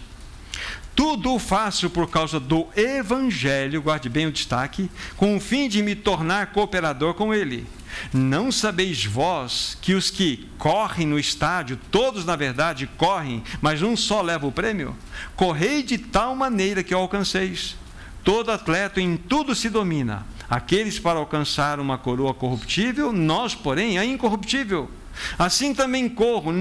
[0.96, 5.94] Tudo faço por causa do Evangelho, guarde bem o destaque, com o fim de me
[5.96, 7.68] tornar cooperador com ele.
[8.12, 13.96] Não sabeis vós que os que correm no estádio, todos na verdade correm, mas um
[13.96, 14.96] só leva o prêmio?
[15.36, 17.76] Correi de tal maneira que o alcanceis.
[18.24, 24.06] Todo atleta em tudo se domina aqueles para alcançar uma coroa corruptível, nós, porém, a
[24.06, 24.90] incorruptível.
[25.38, 26.54] Assim também corro,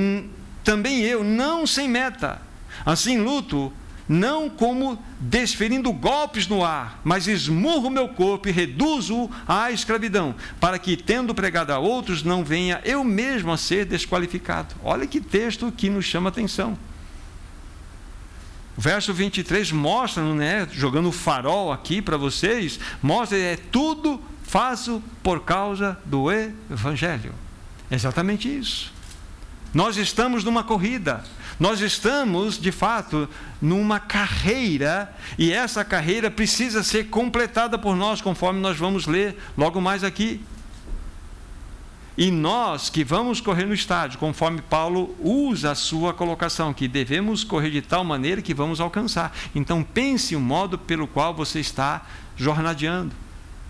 [0.64, 2.40] também eu, não sem meta.
[2.84, 3.72] Assim luto,
[4.08, 10.78] não como desferindo golpes no ar, mas esmurro meu corpo e reduzo-o à escravidão, para
[10.78, 14.74] que, tendo pregado a outros, não venha eu mesmo a ser desqualificado.
[14.84, 16.78] Olha que texto que nos chama atenção.
[18.78, 25.98] Verso 23 mostra, né, jogando farol aqui para vocês, mostra é tudo faço por causa
[26.04, 27.34] do evangelho.
[27.90, 28.92] É exatamente isso.
[29.72, 31.22] Nós estamos numa corrida,
[31.58, 33.28] nós estamos, de fato,
[33.60, 39.80] numa carreira, e essa carreira precisa ser completada por nós, conforme nós vamos ler logo
[39.80, 40.40] mais aqui.
[42.16, 47.44] E nós que vamos correr no estádio, conforme Paulo usa a sua colocação, que devemos
[47.44, 49.36] correr de tal maneira que vamos alcançar.
[49.54, 53.12] Então pense o modo pelo qual você está jornadeando.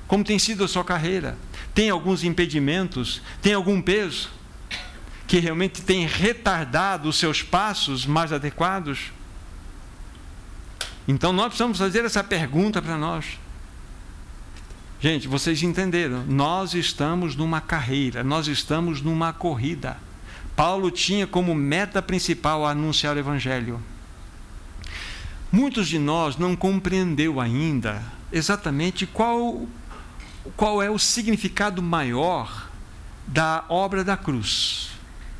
[0.06, 1.36] Como tem sido a sua carreira?
[1.74, 3.20] Tem alguns impedimentos?
[3.42, 4.30] Tem algum peso
[5.26, 9.10] que realmente tem retardado os seus passos mais adequados?
[11.08, 13.24] Então nós precisamos fazer essa pergunta para nós.
[15.06, 16.24] Gente, vocês entenderam?
[16.26, 19.98] Nós estamos numa carreira, nós estamos numa corrida.
[20.56, 23.80] Paulo tinha como meta principal anunciar o evangelho.
[25.52, 29.68] Muitos de nós não compreendeu ainda exatamente qual
[30.56, 32.68] qual é o significado maior
[33.28, 34.90] da obra da cruz.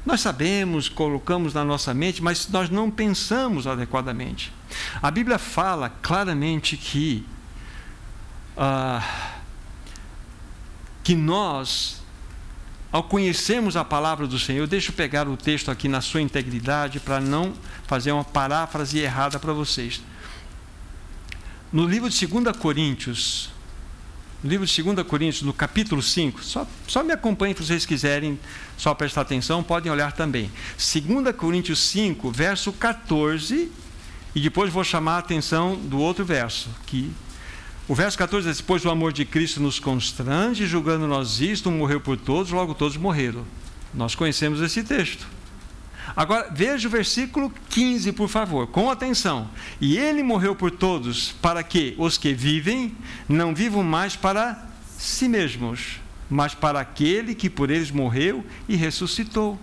[0.05, 4.53] Nós sabemos, colocamos na nossa mente, mas nós não pensamos adequadamente.
[5.03, 7.27] A Bíblia fala claramente que
[8.57, 9.35] ah,
[11.07, 12.03] que nós,
[12.91, 16.99] ao conhecermos a palavra do Senhor, deixa eu pegar o texto aqui na sua integridade
[16.99, 17.55] para não
[17.87, 20.03] fazer uma paráfrase errada para vocês.
[21.73, 23.51] No livro de 2 Coríntios,
[24.43, 28.37] no livro de 2 Coríntios, no capítulo 5, só, só me acompanhe se vocês quiserem
[28.77, 30.51] só prestar atenção, podem olhar também.
[30.77, 33.71] 2 Coríntios 5, verso 14,
[34.35, 37.13] e depois vou chamar a atenção do outro verso, que
[37.89, 42.01] o verso 14 diz: Pois o amor de Cristo nos constrange, julgando nós isto, morreu
[42.01, 43.45] por todos, logo todos morreram.
[43.95, 45.27] Nós conhecemos esse texto.
[46.15, 49.51] Agora, veja o versículo 15, por favor, com atenção.
[49.81, 52.97] E ele morreu por todos, para que os que vivem
[53.29, 54.67] não vivam mais para
[54.99, 59.59] si mesmos, mas para aquele que por eles morreu e ressuscitou.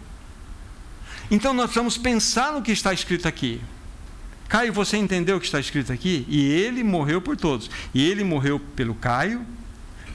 [1.31, 3.61] Então, nós vamos pensar no que está escrito aqui.
[4.53, 6.27] Caio, você entendeu o que está escrito aqui?
[6.29, 7.71] E ele morreu por todos.
[7.91, 9.43] E ele morreu pelo Caio,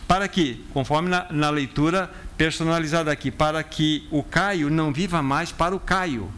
[0.07, 5.51] para que, conforme na, na leitura personalizada aqui, para que o Caio não viva mais
[5.51, 6.31] para o Caio,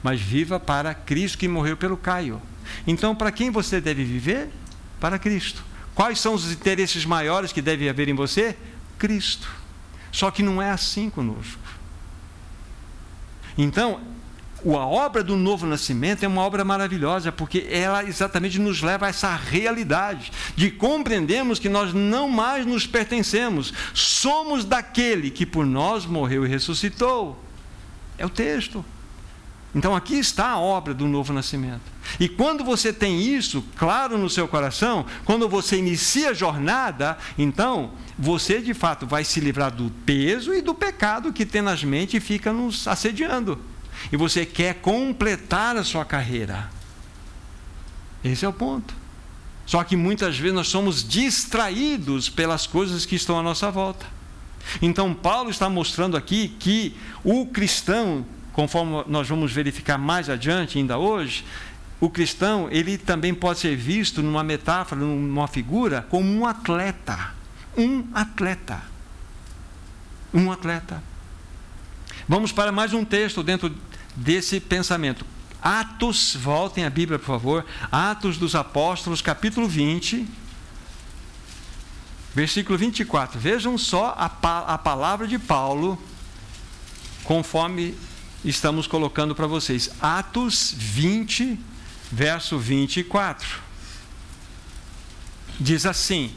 [0.00, 2.40] mas viva para Cristo que morreu pelo Caio.
[2.86, 4.48] Então, para quem você deve viver?
[5.00, 5.64] Para Cristo.
[5.92, 8.56] Quais são os interesses maiores que deve haver em você?
[8.96, 9.50] Cristo.
[10.12, 11.58] Só que não é assim conosco.
[13.58, 14.00] Então,
[14.64, 19.08] a obra do novo nascimento é uma obra maravilhosa, porque ela exatamente nos leva a
[19.08, 26.04] essa realidade de compreendermos que nós não mais nos pertencemos, somos daquele que por nós
[26.04, 27.42] morreu e ressuscitou.
[28.18, 28.84] É o texto.
[29.74, 31.82] Então aqui está a obra do novo nascimento.
[32.18, 37.92] E quando você tem isso claro no seu coração, quando você inicia a jornada, então
[38.18, 42.86] você de fato vai se livrar do peso e do pecado que tenazmente fica nos
[42.88, 43.58] assediando
[44.12, 46.70] e você quer completar a sua carreira.
[48.24, 48.94] Esse é o ponto.
[49.66, 54.06] Só que muitas vezes nós somos distraídos pelas coisas que estão à nossa volta.
[54.82, 60.98] Então, Paulo está mostrando aqui que o cristão, conforme nós vamos verificar mais adiante, ainda
[60.98, 61.44] hoje,
[62.00, 67.32] o cristão, ele também pode ser visto numa metáfora, numa figura, como um atleta.
[67.76, 68.82] Um atleta.
[70.32, 71.02] Um atleta.
[72.28, 73.74] Vamos para mais um texto dentro
[74.20, 75.24] desse pensamento.
[75.62, 77.66] Atos, voltem a Bíblia, por favor.
[77.90, 80.26] Atos dos Apóstolos, capítulo 20,
[82.34, 83.40] versículo 24.
[83.40, 84.26] Vejam só a,
[84.74, 85.98] a palavra de Paulo,
[87.24, 87.94] conforme
[88.44, 89.90] estamos colocando para vocês.
[90.00, 91.58] Atos 20,
[92.12, 93.58] verso 24.
[95.58, 96.32] Diz assim: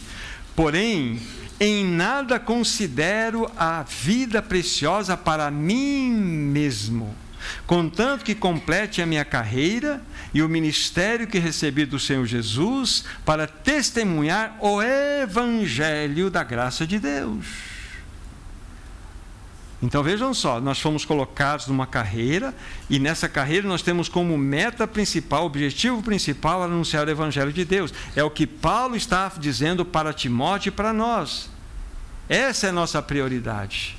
[0.56, 1.22] Porém,
[1.60, 7.22] em nada considero a vida preciosa para mim mesmo
[7.65, 10.01] contanto que complete a minha carreira
[10.34, 16.99] e o ministério que recebi do Senhor Jesus para testemunhar o evangelho da graça de
[16.99, 17.73] Deus.
[19.84, 22.56] Então vejam só, nós fomos colocados numa carreira
[22.89, 27.93] e nessa carreira nós temos como meta principal, objetivo principal, anunciar o Evangelho de Deus.
[28.15, 31.49] É o que Paulo está dizendo para Timóteo e para nós.
[32.29, 33.97] Essa é a nossa prioridade.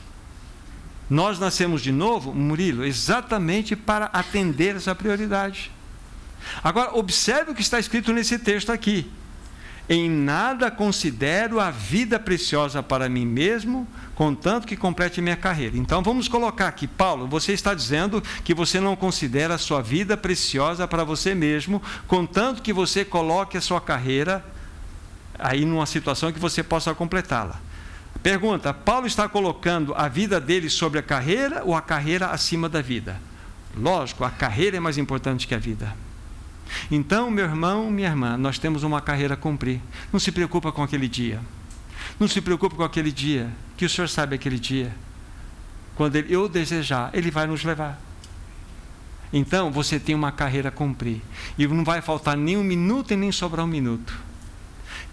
[1.08, 5.70] Nós nascemos de novo, Murilo, exatamente para atender essa prioridade.
[6.62, 9.10] Agora, observe o que está escrito nesse texto aqui.
[9.86, 15.76] Em nada considero a vida preciosa para mim mesmo, contanto que complete minha carreira.
[15.76, 20.16] Então vamos colocar aqui, Paulo, você está dizendo que você não considera a sua vida
[20.16, 24.42] preciosa para você mesmo, contanto que você coloque a sua carreira
[25.38, 27.60] aí numa situação que você possa completá-la.
[28.24, 32.80] Pergunta: Paulo está colocando a vida dele sobre a carreira ou a carreira acima da
[32.80, 33.20] vida?
[33.76, 35.94] Lógico, a carreira é mais importante que a vida.
[36.90, 39.78] Então, meu irmão, minha irmã, nós temos uma carreira a cumprir.
[40.10, 41.38] Não se preocupa com aquele dia.
[42.18, 44.90] Não se preocupe com aquele dia, que o Senhor sabe aquele dia.
[45.94, 48.00] quando ele, eu desejar, ele vai nos levar.
[49.34, 51.20] Então você tem uma carreira a cumprir.
[51.58, 54.18] E não vai faltar nem um minuto e nem sobrar um minuto.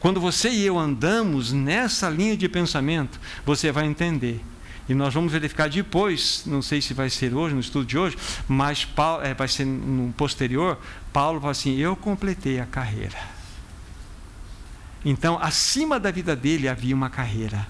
[0.02, 4.44] Quando você e eu andamos nessa linha de pensamento, você vai entender.
[4.90, 8.18] E nós vamos verificar depois, não sei se vai ser hoje, no estudo de hoje,
[8.48, 10.80] mas Paulo, é, vai ser no posterior.
[11.14, 13.18] Paulo fala assim: Eu completei a carreira.
[15.06, 17.68] Então, acima da vida dele havia uma carreira.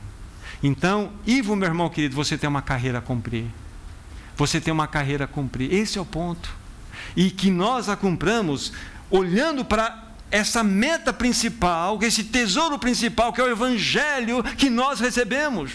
[0.63, 3.45] Então, Ivo, meu irmão querido, você tem uma carreira a cumprir.
[4.37, 5.73] Você tem uma carreira a cumprir.
[5.73, 6.49] Esse é o ponto.
[7.13, 8.71] E que nós a cumpramos
[9.09, 15.73] olhando para essa meta principal, esse tesouro principal, que é o Evangelho que nós recebemos.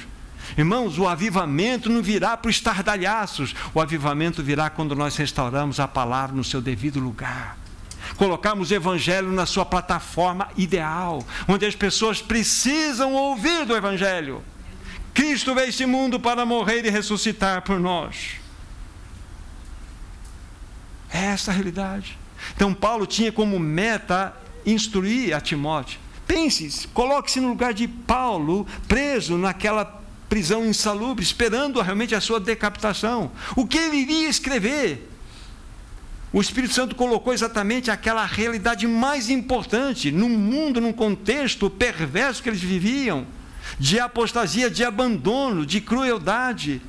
[0.57, 5.87] Irmãos, o avivamento não virá para os estardalhaços, o avivamento virá quando nós restauramos a
[5.87, 7.59] palavra no seu devido lugar.
[8.17, 14.43] Colocarmos o Evangelho na sua plataforma ideal, onde as pessoas precisam ouvir do Evangelho.
[15.13, 18.37] Cristo veio este mundo para morrer e ressuscitar por nós.
[21.11, 22.19] É essa a realidade.
[22.55, 24.35] Então, Paulo tinha como meta
[24.67, 25.99] instruir a Timóteo.
[26.27, 29.85] Pense, coloque-se no lugar de Paulo, preso naquela
[30.29, 33.31] prisão insalubre, esperando realmente a sua decapitação.
[33.55, 35.09] O que ele iria escrever?
[36.33, 42.49] O Espírito Santo colocou exatamente aquela realidade mais importante no mundo, num contexto perverso que
[42.49, 43.27] eles viviam
[43.79, 46.83] de apostasia, de abandono, de crueldade.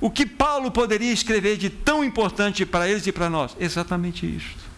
[0.00, 3.56] O que Paulo poderia escrever de tão importante para eles e para nós?
[3.60, 4.69] Exatamente isto.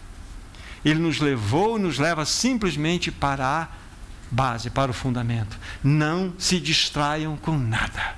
[0.83, 3.67] Ele nos levou nos leva simplesmente para a
[4.29, 5.57] base, para o fundamento.
[5.83, 8.15] Não se distraiam com nada.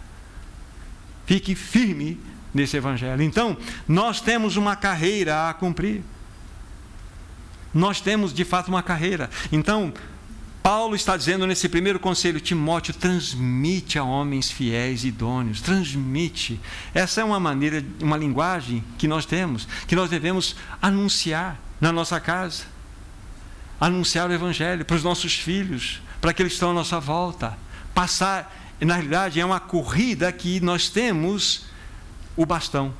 [1.25, 2.19] Fique firme
[2.53, 3.21] nesse evangelho.
[3.21, 3.57] Então,
[3.87, 6.01] nós temos uma carreira a cumprir.
[7.73, 9.29] Nós temos de fato uma carreira.
[9.51, 9.93] Então,
[10.63, 16.59] Paulo está dizendo nesse primeiro conselho, Timóteo, transmite a homens fiéis e idôneos, transmite.
[16.93, 22.19] Essa é uma maneira, uma linguagem que nós temos, que nós devemos anunciar na nossa
[22.19, 22.63] casa,
[23.79, 27.55] anunciar o Evangelho para os nossos filhos, para aqueles que estão à nossa volta.
[27.93, 31.65] Passar, na realidade, é uma corrida que nós temos
[32.35, 32.91] o bastão.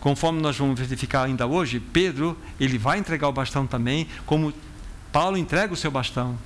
[0.00, 4.52] Conforme nós vamos verificar ainda hoje, Pedro, ele vai entregar o bastão também, como
[5.12, 6.36] Paulo entrega o seu bastão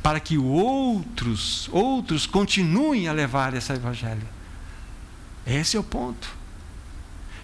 [0.00, 4.26] para que outros, outros continuem a levar esse evangelho.
[5.46, 6.41] Esse é o ponto.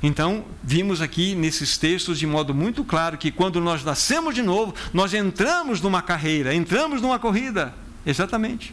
[0.02, 4.74] Então, vimos aqui nesses textos de modo muito claro que quando nós nascemos de novo,
[4.92, 7.74] nós entramos numa carreira, entramos numa corrida.
[8.06, 8.72] Exatamente.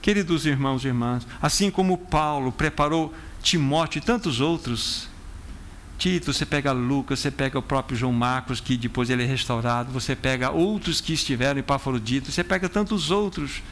[0.00, 5.08] Queridos irmãos e irmãs, assim como Paulo preparou Timóteo e tantos outros
[5.98, 9.90] Tito, você pega Lucas, você pega o próprio João Marcos, que depois ele é restaurado,
[9.90, 13.62] você pega outros que estiveram em Epafrodito, você pega tantos outros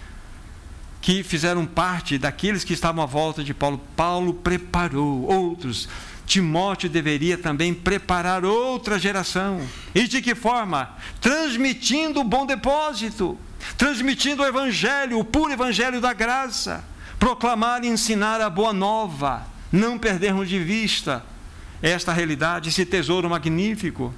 [1.05, 3.79] que fizeram parte daqueles que estavam à volta de Paulo.
[3.95, 5.87] Paulo preparou outros.
[6.25, 9.61] Timóteo deveria também preparar outra geração.
[9.95, 10.97] E de que forma?
[11.21, 13.39] Transmitindo o bom depósito,
[13.77, 16.83] transmitindo o evangelho, o puro evangelho da graça,
[17.19, 21.23] proclamar e ensinar a boa nova, não perdermos de vista
[21.83, 24.15] esta realidade, esse tesouro magnífico.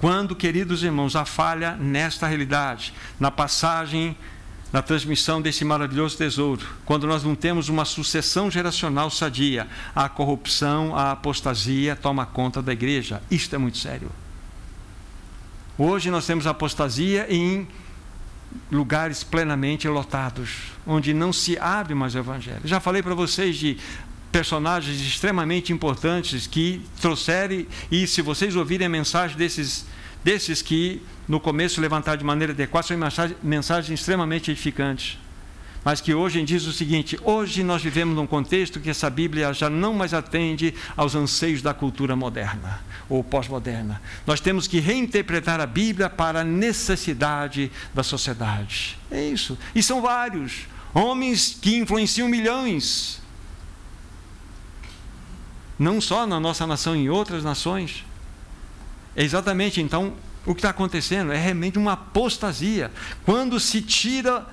[0.00, 4.16] Quando, queridos irmãos, a falha nesta realidade, na passagem,
[4.72, 10.96] na transmissão desse maravilhoso tesouro, quando nós não temos uma sucessão geracional sadia, a corrupção,
[10.96, 13.22] a apostasia toma conta da igreja.
[13.30, 14.10] Isto é muito sério.
[15.76, 17.68] Hoje nós temos apostasia em
[18.70, 20.50] lugares plenamente lotados,
[20.86, 22.60] onde não se abre mais o evangelho.
[22.64, 23.78] Já falei para vocês de
[24.30, 29.84] personagens extremamente importantes que trouxeram, e se vocês ouvirem a mensagem desses,
[30.24, 31.02] desses que
[31.32, 35.18] no começo levantaram de maneira adequada, são mensagens, mensagens extremamente edificantes.
[35.82, 39.70] Mas que hoje diz o seguinte: hoje nós vivemos num contexto que essa Bíblia já
[39.70, 44.02] não mais atende aos anseios da cultura moderna ou pós-moderna.
[44.26, 48.98] Nós temos que reinterpretar a Bíblia para a necessidade da sociedade.
[49.10, 49.56] É isso.
[49.74, 53.22] E são vários homens que influenciam milhões
[55.78, 58.04] não só na nossa nação, em outras nações.
[59.16, 60.12] É exatamente então
[60.44, 62.90] o que está acontecendo é realmente uma apostasia.
[63.24, 64.46] Quando se tira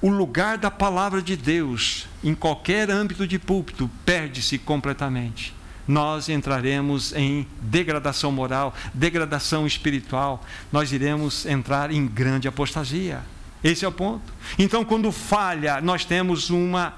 [0.00, 5.54] o lugar da palavra de Deus em qualquer âmbito de púlpito, perde-se completamente.
[5.86, 13.22] Nós entraremos em degradação moral, degradação espiritual, nós iremos entrar em grande apostasia.
[13.64, 14.32] Esse é o ponto.
[14.58, 16.94] Então, quando falha, nós temos uma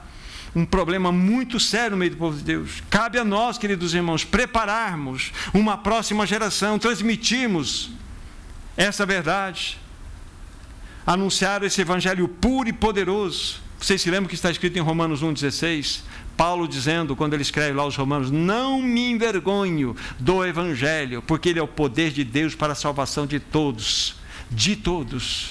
[0.54, 2.82] um problema muito sério no meio do povo de Deus.
[2.90, 7.90] Cabe a nós, queridos irmãos, prepararmos uma próxima geração, transmitirmos
[8.76, 9.78] essa verdade,
[11.06, 16.02] anunciar esse evangelho puro e poderoso Vocês se lembram que está escrito em Romanos 1,16?
[16.36, 21.58] Paulo dizendo, quando ele escreve lá os Romanos: Não me envergonho do Evangelho, porque ele
[21.58, 24.16] é o poder de Deus para a salvação de todos.
[24.50, 25.50] De todos.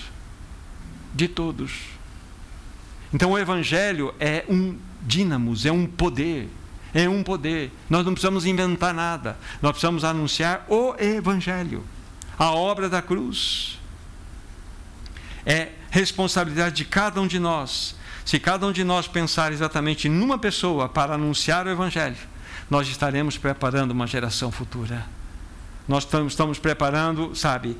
[1.13, 1.71] De todos.
[3.13, 4.77] Então o Evangelho é um
[5.09, 6.49] dínamos, é um poder.
[6.93, 7.71] É um poder.
[7.89, 9.37] Nós não precisamos inventar nada.
[9.61, 11.83] Nós precisamos anunciar o Evangelho,
[12.37, 13.79] a obra da cruz.
[15.45, 17.95] É responsabilidade de cada um de nós
[18.29, 22.15] se cada um de nós pensar exatamente numa pessoa para anunciar o Evangelho,
[22.69, 25.03] nós estaremos preparando uma geração futura.
[25.87, 27.75] Nós estamos preparando, sabe,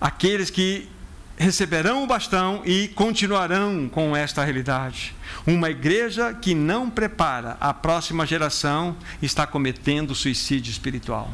[0.00, 0.88] aqueles que
[1.36, 5.14] receberão o bastão e continuarão com esta realidade.
[5.46, 11.32] Uma igreja que não prepara a próxima geração está cometendo suicídio espiritual.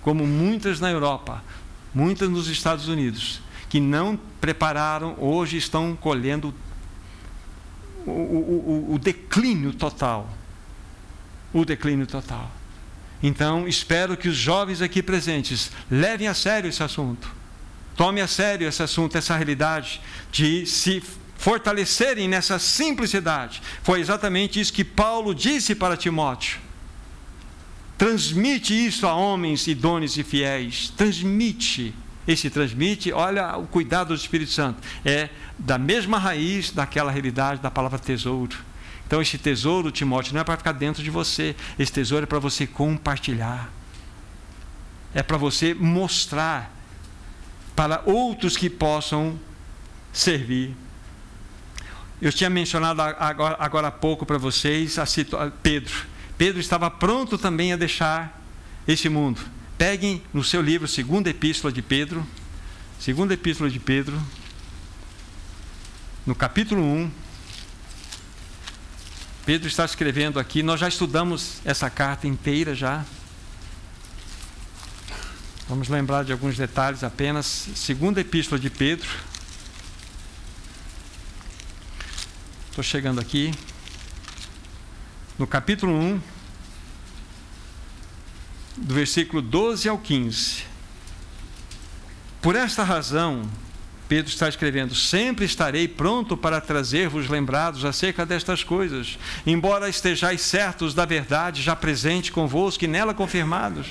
[0.00, 1.42] Como muitas na Europa,
[1.94, 6.54] muitas nos Estados Unidos, que não prepararam, hoje estão colhendo
[8.06, 10.28] o, o, o declínio total.
[11.52, 12.50] O declínio total.
[13.22, 17.39] Então, espero que os jovens aqui presentes levem a sério esse assunto.
[18.00, 20.00] Tome a sério esse assunto, essa realidade
[20.32, 21.02] de se
[21.36, 23.60] fortalecerem nessa simplicidade.
[23.82, 26.58] Foi exatamente isso que Paulo disse para Timóteo.
[27.98, 30.88] Transmite isso a homens idôneos e fiéis.
[30.96, 31.94] Transmite.
[32.26, 34.80] Esse transmite, olha o cuidado do Espírito Santo.
[35.04, 35.28] É
[35.58, 38.56] da mesma raiz daquela realidade da palavra tesouro.
[39.06, 42.38] Então, esse tesouro, Timóteo, não é para ficar dentro de você, esse tesouro é para
[42.38, 43.70] você compartilhar,
[45.14, 46.79] é para você mostrar
[47.80, 49.40] para outros que possam
[50.12, 50.76] servir.
[52.20, 55.06] Eu tinha mencionado agora, agora há pouco para vocês a
[55.62, 55.94] Pedro.
[56.36, 58.38] Pedro estava pronto também a deixar
[58.86, 59.40] esse mundo.
[59.78, 62.26] Peguem no seu livro, segunda epístola de Pedro,
[62.98, 64.22] segunda epístola de Pedro,
[66.26, 67.10] no capítulo 1,
[69.46, 73.06] Pedro está escrevendo aqui, nós já estudamos essa carta inteira já.
[75.70, 77.46] Vamos lembrar de alguns detalhes apenas.
[77.76, 79.08] Segunda epístola de Pedro.
[82.68, 83.54] Estou chegando aqui.
[85.38, 86.20] No capítulo 1,
[88.78, 90.64] do versículo 12 ao 15.
[92.42, 93.48] Por esta razão,
[94.10, 100.92] Pedro está escrevendo: Sempre estarei pronto para trazer-vos lembrados acerca destas coisas, embora estejais certos
[100.92, 103.86] da verdade já presente convosco e nela confirmados.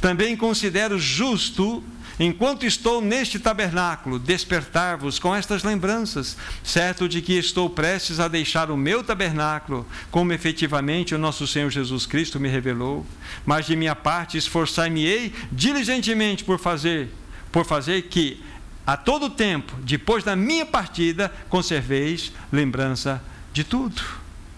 [0.00, 1.82] Também considero justo,
[2.16, 8.70] enquanto estou neste tabernáculo, despertar-vos com estas lembranças, certo de que estou prestes a deixar
[8.70, 13.04] o meu tabernáculo, como efetivamente o nosso Senhor Jesus Cristo me revelou.
[13.44, 17.08] Mas de minha parte esforçar-me-ei diligentemente por fazer,
[17.50, 18.40] por fazer que
[18.86, 23.20] a todo tempo, depois da minha partida, conserveis lembrança
[23.52, 24.00] de tudo.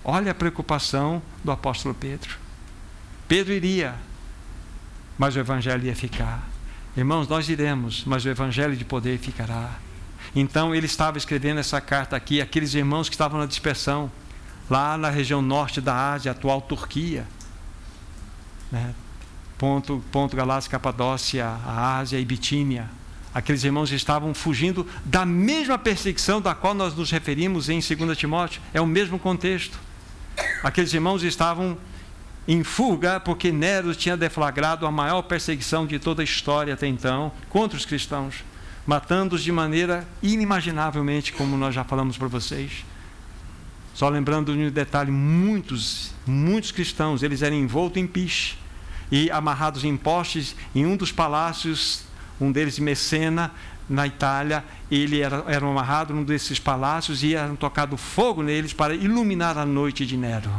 [0.04, 2.36] Olha a preocupação do apóstolo Pedro.
[3.26, 3.94] Pedro iria,
[5.16, 6.46] mas o evangelho ia ficar.
[6.94, 9.78] Irmãos, nós iremos, mas o evangelho de poder ficará.
[10.36, 14.12] Então ele estava escrevendo essa carta aqui, aqueles irmãos que estavam na dispersão,
[14.68, 17.26] lá na região norte da Ásia, atual Turquia.
[18.70, 18.94] Né?
[19.56, 22.97] Ponto, ponto Galácia, Capadócia, a Ásia e Bitínia
[23.38, 28.60] Aqueles irmãos estavam fugindo da mesma perseguição da qual nós nos referimos em 2 Timóteo.
[28.74, 29.78] É o mesmo contexto.
[30.60, 31.78] Aqueles irmãos estavam
[32.48, 37.30] em fuga porque Nero tinha deflagrado a maior perseguição de toda a história até então
[37.48, 38.42] contra os cristãos,
[38.84, 42.84] matando-os de maneira inimaginavelmente, como nós já falamos para vocês.
[43.94, 48.56] Só lembrando de um detalhe, muitos, muitos cristãos, eles eram envoltos em piche
[49.12, 52.07] e amarrados em postes em um dos palácios
[52.40, 53.52] um deles de Messena,
[53.88, 58.94] na Itália, ele era, era amarrado num desses palácios e era tocado fogo neles para
[58.94, 60.50] iluminar a noite de Nero.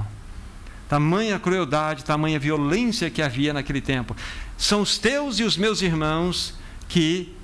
[0.87, 4.15] Tamanha crueldade, tamanha violência que havia naquele tempo.
[4.57, 6.55] São os teus e os meus irmãos
[6.87, 7.35] que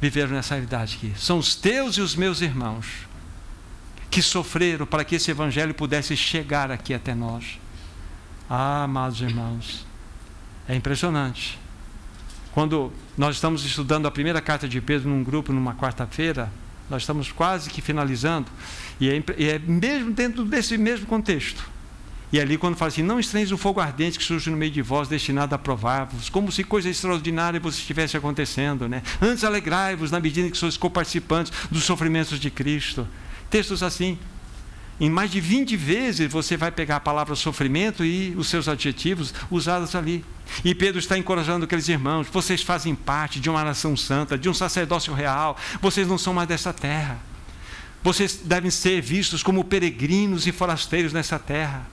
[0.00, 1.12] viveram nessa realidade aqui.
[1.16, 2.86] São os teus e os meus irmãos
[4.10, 7.60] que sofreram para que esse evangelho pudesse chegar aqui até nós.
[8.48, 9.86] Ah, amados irmãos,
[10.68, 11.56] é impressionante.
[12.52, 16.50] Quando nós estamos estudando a primeira carta de Pedro num grupo numa quarta-feira,
[16.88, 18.50] nós estamos quase que finalizando,
[19.00, 21.70] e é, e é, mesmo dentro desse mesmo contexto.
[22.32, 24.82] E ali, quando fala assim, não estranhes o fogo ardente que surge no meio de
[24.82, 28.88] vós, destinado a provar-vos, como se coisa extraordinária vos estivesse acontecendo.
[28.88, 29.02] Né?
[29.20, 33.06] Antes alegrai-vos na medida em que sois coparticipantes dos sofrimentos de Cristo.
[33.48, 34.16] Textos assim.
[35.00, 39.32] Em mais de 20 vezes você vai pegar a palavra sofrimento e os seus adjetivos
[39.50, 40.22] usados ali.
[40.62, 44.54] E Pedro está encorajando aqueles irmãos: vocês fazem parte de uma nação santa, de um
[44.54, 47.18] sacerdócio real, vocês não são mais dessa terra.
[48.02, 51.86] Vocês devem ser vistos como peregrinos e forasteiros nessa terra.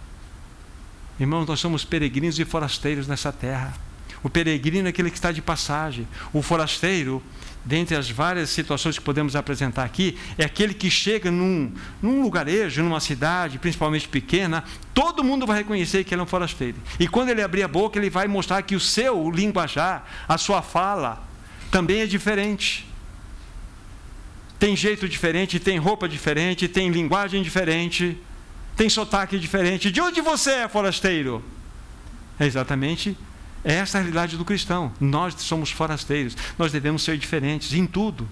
[1.20, 3.74] Irmãos, nós somos peregrinos e forasteiros nessa terra.
[4.22, 6.08] O peregrino é aquele que está de passagem.
[6.34, 7.24] O forasteiro,
[7.68, 12.82] dentre as várias situações que podemos apresentar aqui, é aquele que chega num, num lugarejo,
[12.82, 14.64] numa cidade, principalmente pequena,
[14.94, 16.78] todo mundo vai reconhecer que ele é um forasteiro.
[16.98, 20.62] E quando ele abrir a boca, ele vai mostrar que o seu linguajar, a sua
[20.62, 21.28] fala,
[21.70, 22.88] também é diferente.
[24.58, 28.18] Tem jeito diferente, tem roupa diferente, tem linguagem diferente,
[28.78, 29.92] tem sotaque diferente.
[29.92, 31.44] De onde você é, forasteiro?
[32.40, 33.18] É exatamente
[33.64, 34.92] é essa a realidade do cristão.
[35.00, 36.36] Nós somos forasteiros.
[36.58, 38.28] Nós devemos ser diferentes em tudo.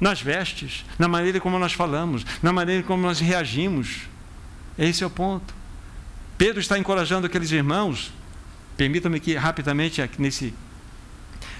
[0.00, 4.02] Nas vestes, na maneira como nós falamos, na maneira como nós reagimos.
[4.78, 5.52] Esse é o ponto.
[6.36, 8.12] Pedro está encorajando aqueles irmãos.
[8.76, 10.54] Permita-me que rapidamente nesse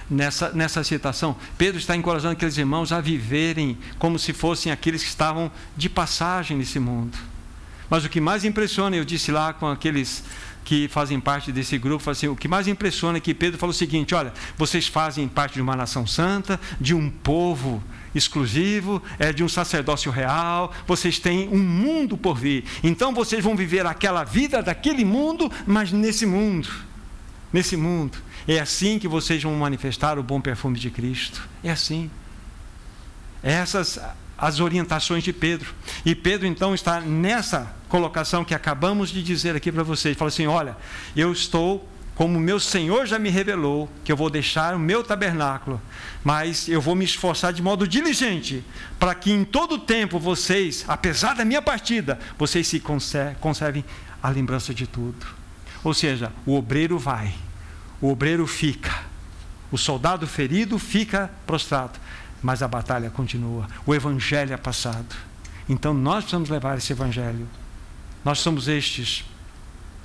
[0.09, 5.09] nessa, nessa citação, Pedro está encorajando aqueles irmãos a viverem como se fossem aqueles que
[5.09, 7.17] estavam de passagem nesse mundo.
[7.89, 10.23] Mas o que mais impressiona, eu disse lá com aqueles
[10.69, 13.75] que fazem parte desse grupo, assim, o que mais impressiona é que Pedro falou o
[13.75, 19.43] seguinte: olha, vocês fazem parte de uma nação santa, de um povo exclusivo, é de
[19.43, 22.65] um sacerdócio real, vocês têm um mundo por vir.
[22.83, 26.69] Então vocês vão viver aquela vida daquele mundo, mas nesse mundo.
[27.51, 28.19] Nesse mundo.
[28.47, 31.49] É assim que vocês vão manifestar o bom perfume de Cristo.
[31.63, 32.11] É assim.
[33.41, 33.99] Essas
[34.39, 35.73] as orientações de Pedro.
[36.05, 40.17] E Pedro então está nessa colocação que acabamos de dizer aqui para vocês.
[40.17, 40.77] Fala assim: olha,
[41.15, 45.81] eu estou, como meu Senhor já me revelou, que eu vou deixar o meu tabernáculo,
[46.23, 48.63] mas eu vou me esforçar de modo diligente
[48.99, 52.81] para que em todo o tempo vocês, apesar da minha partida, vocês se
[53.39, 53.83] conservem
[54.21, 55.25] a lembrança de tudo.
[55.83, 57.33] Ou seja, o obreiro vai,
[58.01, 59.03] o obreiro fica,
[59.71, 61.99] o soldado ferido fica prostrado
[62.41, 63.67] mas a batalha continua.
[63.85, 65.15] O evangelho é passado.
[65.67, 67.47] Então nós precisamos levar esse evangelho.
[68.23, 69.25] Nós somos estes.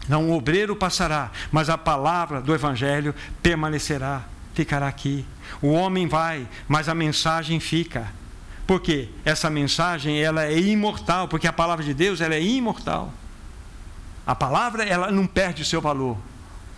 [0.08, 4.22] Não o obreiro passará, mas a palavra do evangelho permanecerá,
[4.52, 5.24] ficará aqui.
[5.62, 8.12] O homem vai, mas a mensagem fica.
[8.66, 13.12] Porque essa mensagem ela é imortal, porque a palavra de Deus ela é imortal.
[14.26, 16.18] A palavra ela não perde o seu valor,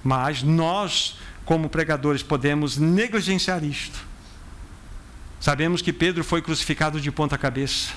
[0.02, 4.15] mas nós como pregadores podemos negligenciar isto
[5.40, 7.92] Sabemos que Pedro foi crucificado de ponta cabeça,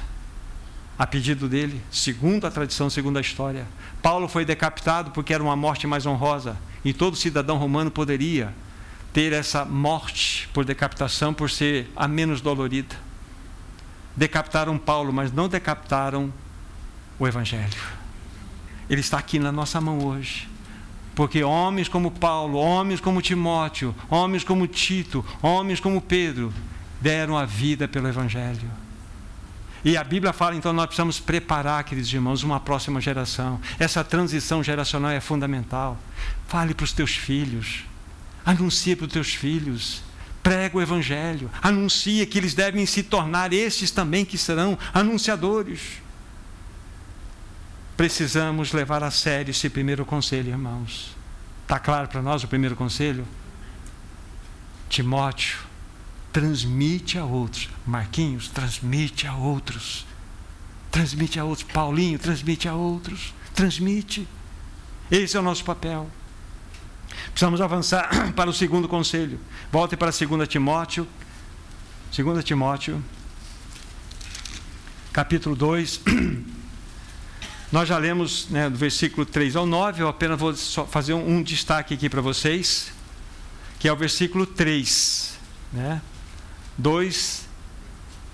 [0.97, 3.65] a pedido dele, segundo a tradição, segundo a história.
[4.01, 8.53] Paulo foi decapitado porque era uma morte mais honrosa, e todo cidadão romano poderia
[9.13, 12.95] ter essa morte por decapitação por ser a menos dolorida.
[14.15, 16.31] Decapitaram Paulo, mas não decapitaram
[17.17, 17.81] o Evangelho.
[18.89, 20.47] Ele está aqui na nossa mão hoje.
[21.15, 26.53] Porque homens como Paulo, homens como Timóteo, homens como Tito, homens como Pedro,
[27.01, 28.69] deram a vida pelo Evangelho.
[29.83, 33.61] E a Bíblia fala, então, nós precisamos preparar, queridos irmãos, uma próxima geração.
[33.79, 35.97] Essa transição geracional é fundamental.
[36.47, 37.85] Fale para os teus filhos,
[38.45, 40.03] anuncie para os teus filhos,
[40.43, 46.01] prega o Evangelho, anuncie que eles devem se tornar estes também que serão anunciadores.
[47.95, 51.15] Precisamos levar a sério esse primeiro conselho, irmãos.
[51.63, 53.25] Está claro para nós o primeiro conselho?
[54.89, 55.68] Timóteo,
[56.39, 57.69] transmite a outros.
[57.85, 60.05] Marquinhos, transmite a outros.
[60.89, 61.67] Transmite a outros.
[61.69, 63.33] Paulinho, transmite a outros.
[63.53, 64.25] Transmite.
[65.11, 66.09] Esse é o nosso papel.
[67.31, 69.37] Precisamos avançar para o segundo conselho.
[69.69, 71.05] Volte para 2 Timóteo.
[72.15, 73.03] 2 Timóteo,
[75.11, 76.01] capítulo 2.
[77.69, 80.55] Nós já lemos né, do versículo 3 ao 9, eu apenas vou
[80.87, 82.91] fazer um, um destaque aqui para vocês,
[83.77, 85.37] que é o versículo 3.
[85.71, 86.01] Né?
[86.79, 87.47] 2,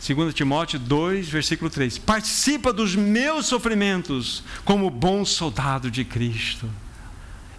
[0.08, 1.98] 2 Timóteo 2, versículo 3.
[1.98, 6.70] Participa dos meus sofrimentos como bom soldado de Cristo.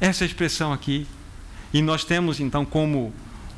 [0.00, 1.06] Essa é expressão aqui.
[1.74, 3.12] E nós temos então como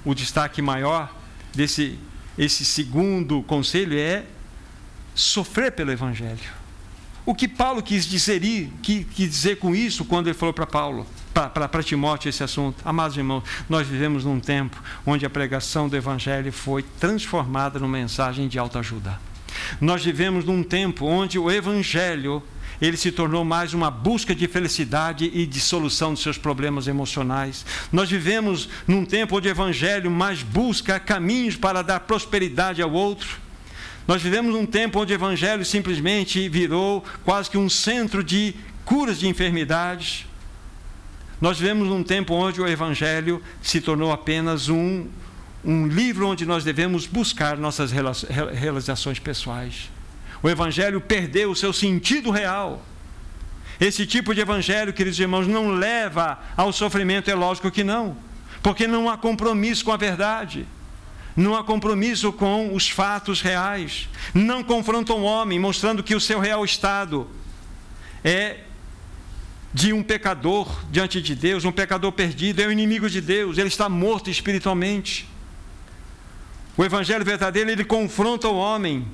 [0.05, 1.15] o destaque maior
[1.55, 1.99] desse
[2.39, 4.25] esse segundo conselho é
[5.13, 6.39] sofrer pelo evangelho.
[7.27, 8.41] O que Paulo quis dizer,
[8.81, 11.05] quis dizer com isso quando ele falou para Paulo?
[11.33, 12.77] Para Timóteo esse assunto.
[12.85, 18.49] Amados irmãos, nós vivemos num tempo onde a pregação do Evangelho foi transformada numa mensagem
[18.49, 19.19] de autoajuda.
[19.81, 22.43] Nós vivemos num tempo onde o Evangelho
[22.81, 27.67] ele se tornou mais uma busca de felicidade e de solução dos seus problemas emocionais.
[27.93, 33.29] Nós vivemos num tempo onde o Evangelho mais busca caminhos para dar prosperidade ao outro.
[34.07, 38.55] Nós vivemos num tempo onde o Evangelho simplesmente virou quase que um centro de
[38.85, 40.28] curas de enfermidades.
[41.41, 45.07] Nós vivemos num tempo onde o Evangelho se tornou apenas um,
[45.65, 49.91] um livro onde nós devemos buscar nossas realizações pessoais.
[50.43, 52.85] o Evangelho perdeu o seu sentido real.
[53.81, 58.17] Esse tipo de Evangelho, queridos irmãos, não leva ao sofrimento, é lógico que não,
[58.61, 60.67] porque não há compromisso com a verdade
[61.39, 66.41] não há compromisso com os fatos reais, não confronta o homem, mostrando que o seu
[66.41, 67.29] real estado
[68.25, 68.57] é
[69.73, 73.69] de um pecador diante de Deus, um pecador perdido, é o inimigo de Deus, ele
[73.69, 75.29] está morto espiritualmente.
[76.77, 79.07] O evangelho verdadeiro ele confronta o homem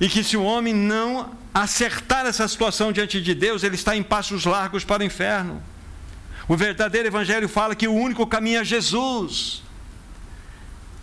[0.00, 4.02] e que se o homem não acertar essa situação diante de Deus, ele está em
[4.02, 5.62] passos largos para o inferno.
[6.46, 9.62] O verdadeiro evangelho fala que o único caminho é Jesus.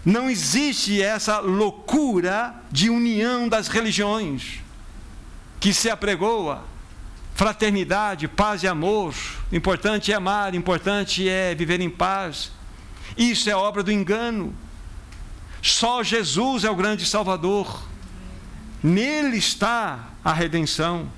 [0.03, 4.59] Não existe essa loucura de união das religiões
[5.59, 6.63] que se apregoa.
[7.35, 9.13] Fraternidade, paz e amor.
[9.51, 12.51] Importante é amar, importante é viver em paz.
[13.15, 14.55] Isso é obra do engano.
[15.61, 17.83] Só Jesus é o grande Salvador.
[18.81, 21.11] Nele está a redenção.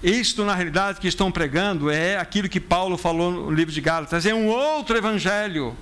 [0.00, 4.24] Isto, na realidade, que estão pregando é aquilo que Paulo falou no livro de Gálatas:
[4.24, 5.76] é um outro evangelho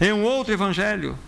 [0.00, 1.18] em um outro evangelho.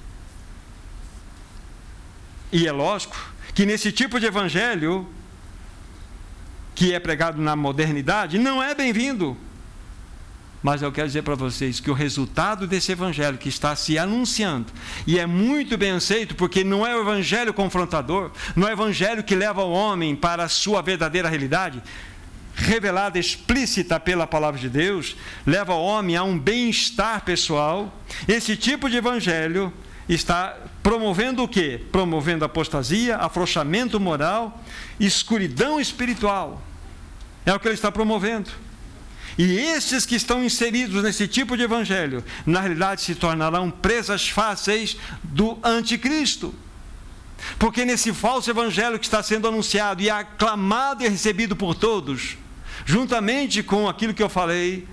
[2.52, 3.16] E é lógico
[3.54, 5.08] que nesse tipo de evangelho,
[6.80, 9.36] que é pregado na modernidade, não é bem-vindo.
[10.62, 14.72] Mas eu quero dizer para vocês que o resultado desse evangelho que está se anunciando,
[15.06, 19.22] e é muito bem aceito, porque não é o evangelho confrontador, não é o evangelho
[19.22, 21.82] que leva o homem para a sua verdadeira realidade,
[22.54, 27.94] revelada explícita pela palavra de Deus, leva o homem a um bem-estar pessoal.
[28.26, 29.70] Esse tipo de evangelho
[30.08, 31.78] está promovendo o quê?
[31.92, 34.64] Promovendo apostasia, afrouxamento moral,
[34.98, 36.62] escuridão espiritual.
[37.44, 38.50] É o que ele está promovendo.
[39.38, 44.96] E esses que estão inseridos nesse tipo de evangelho, na realidade se tornarão presas fáceis
[45.22, 46.54] do anticristo.
[47.58, 52.36] Porque nesse falso evangelho que está sendo anunciado e aclamado e recebido por todos,
[52.84, 54.86] juntamente com aquilo que eu falei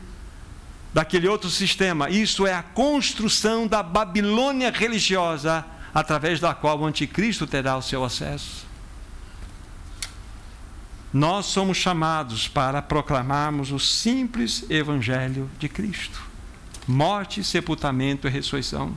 [0.93, 2.09] daquele outro sistema.
[2.09, 8.03] Isso é a construção da Babilônia religiosa, através da qual o anticristo terá o seu
[8.03, 8.66] acesso.
[11.17, 16.21] Nós somos chamados para proclamarmos o simples evangelho de Cristo:
[16.87, 18.95] morte, sepultamento e ressurreição.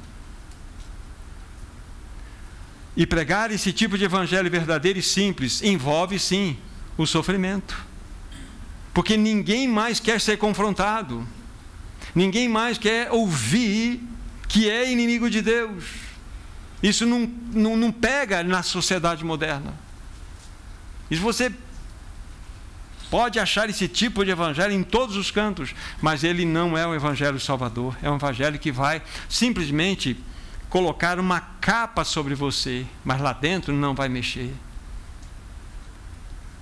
[2.95, 6.59] E pregar esse tipo de evangelho verdadeiro e simples envolve sim
[6.99, 7.91] o sofrimento
[8.93, 11.27] porque ninguém mais quer ser confrontado,
[12.15, 14.03] ninguém mais quer ouvir
[14.49, 15.85] que é inimigo de Deus.
[16.83, 19.73] Isso não, não, não pega na sociedade moderna.
[21.11, 21.53] E você
[23.11, 26.95] pode achar esse tipo de evangelho em todos os cantos, mas ele não é o
[26.95, 30.17] evangelho salvador, é um evangelho que vai simplesmente
[30.69, 34.55] colocar uma capa sobre você, mas lá dentro não vai mexer.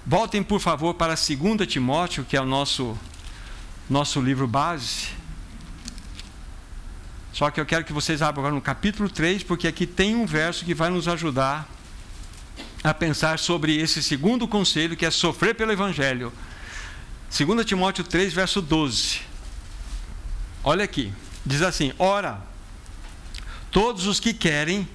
[0.07, 2.97] Voltem, por favor, para 2 Timóteo, que é o nosso,
[3.91, 5.09] nosso livro base.
[7.31, 10.25] Só que eu quero que vocês abram agora no capítulo 3, porque aqui tem um
[10.25, 11.69] verso que vai nos ajudar
[12.83, 16.33] a pensar sobre esse segundo conselho, que é sofrer pelo Evangelho.
[17.37, 19.21] 2 Timóteo 3, verso 12.
[20.65, 21.13] Olha aqui,
[21.45, 22.41] diz assim: Ora,
[23.71, 24.89] todos os que querem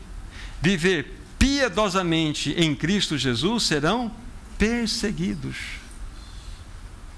[0.61, 4.11] viver piedosamente em Cristo Jesus serão
[4.57, 5.57] perseguidos.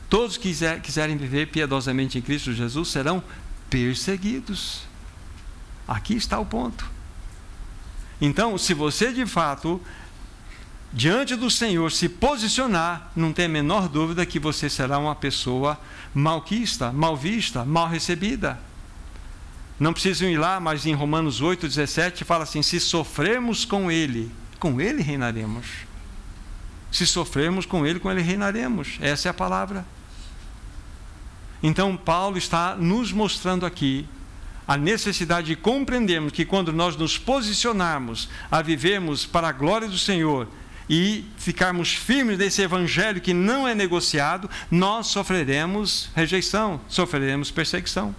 [0.10, 3.24] Todos que quiser, quiserem viver piedosamente em Cristo Jesus serão
[3.70, 4.82] perseguidos.
[5.88, 6.90] Aqui está o ponto.
[8.20, 9.82] Então, se você de fato,
[10.92, 15.80] diante do Senhor, se posicionar, não tem a menor dúvida que você será uma pessoa
[16.14, 18.60] malquista, mal vista, mal recebida.
[19.80, 24.32] Não precisam ir lá, mas em Romanos 8, 17 fala assim: se sofrermos com Ele,
[24.60, 25.68] com Ele reinaremos.
[26.92, 28.98] Se sofrermos com Ele, com Ele reinaremos.
[29.02, 29.86] Essa é a palavra.
[31.62, 34.08] Então, Paulo está nos mostrando aqui
[34.68, 39.98] a necessidade de compreendermos que quando nós nos posicionarmos a vivermos para a glória do
[39.98, 40.48] Senhor
[40.90, 48.16] e ficarmos firmes nesse evangelho que não é negociado, nós sofreremos rejeição, sofreremos perseguição.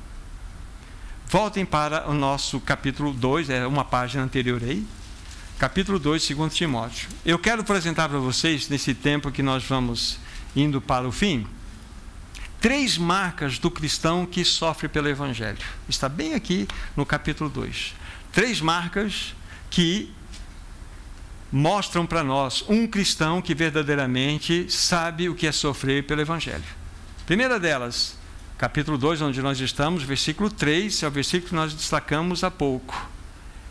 [1.29, 4.87] Voltem para o nosso capítulo 2, é uma página anterior aí
[5.59, 7.09] capítulo 2, 2 Timóteo.
[7.25, 10.19] Eu quero apresentar para vocês, nesse tempo que nós vamos
[10.55, 11.47] indo para o fim,
[12.61, 15.59] três marcas do cristão que sofre pelo Evangelho.
[15.89, 17.95] Está bem aqui no capítulo 2.
[18.33, 19.35] Três marcas
[19.71, 20.13] que
[21.53, 26.65] mostram para nós um cristão que verdadeiramente sabe o que é sofrer pelo Evangelho.
[27.25, 28.17] Primeira delas,
[28.59, 33.09] capítulo 2, onde nós estamos, versículo 3, é o versículo que nós destacamos há pouco.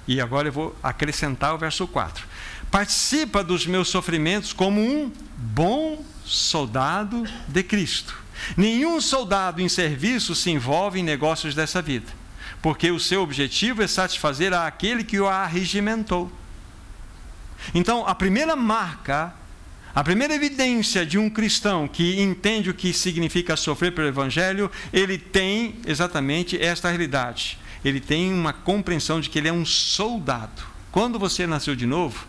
[0.08, 2.26] E agora eu vou acrescentar o verso 4.
[2.70, 8.16] participa dos meus sofrimentos como um bom soldado de Cristo.
[8.58, 12.12] Nenhum soldado em serviço se envolve em negócios dessa vida,
[12.62, 16.32] porque o seu objetivo é satisfazer aquele que o arregimentou.
[17.74, 19.34] Então, a primeira marca,
[19.94, 25.18] a primeira evidência de um cristão que entende o que significa sofrer pelo Evangelho, ele
[25.18, 27.58] tem exatamente esta realidade.
[27.84, 30.64] Ele tem uma compreensão de que ele é um soldado.
[30.92, 32.26] Quando você nasceu de novo,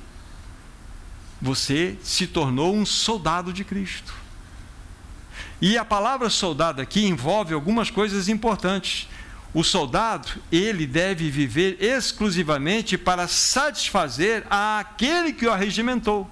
[1.40, 4.14] você se tornou um soldado de Cristo.
[5.60, 9.08] E a palavra soldado aqui envolve algumas coisas importantes.
[9.54, 16.30] O soldado, ele deve viver exclusivamente para satisfazer aquele que o arregimentou.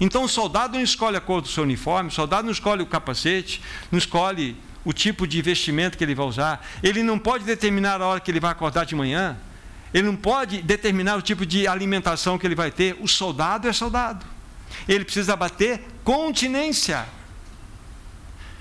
[0.00, 2.86] Então o soldado não escolhe a cor do seu uniforme, o soldado não escolhe o
[2.86, 8.00] capacete, não escolhe o tipo de vestimento que ele vai usar, ele não pode determinar
[8.00, 9.36] a hora que ele vai acordar de manhã,
[9.92, 12.96] ele não pode determinar o tipo de alimentação que ele vai ter.
[13.00, 14.26] O soldado é soldado.
[14.86, 17.06] Ele precisa bater continência.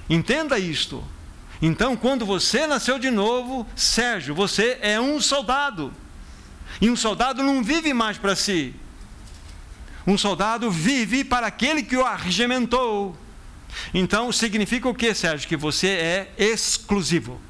[0.09, 1.03] Entenda isto.
[1.67, 5.91] Então, quando você nasceu de novo, Sérgio, você é um soldado.
[6.79, 8.75] E um soldado não vive mais para si.
[10.05, 13.17] Um soldado vive para aquele que o arregimentou.
[13.95, 15.49] Então, significa o que, Sérgio?
[15.49, 17.41] Que você é exclusivo.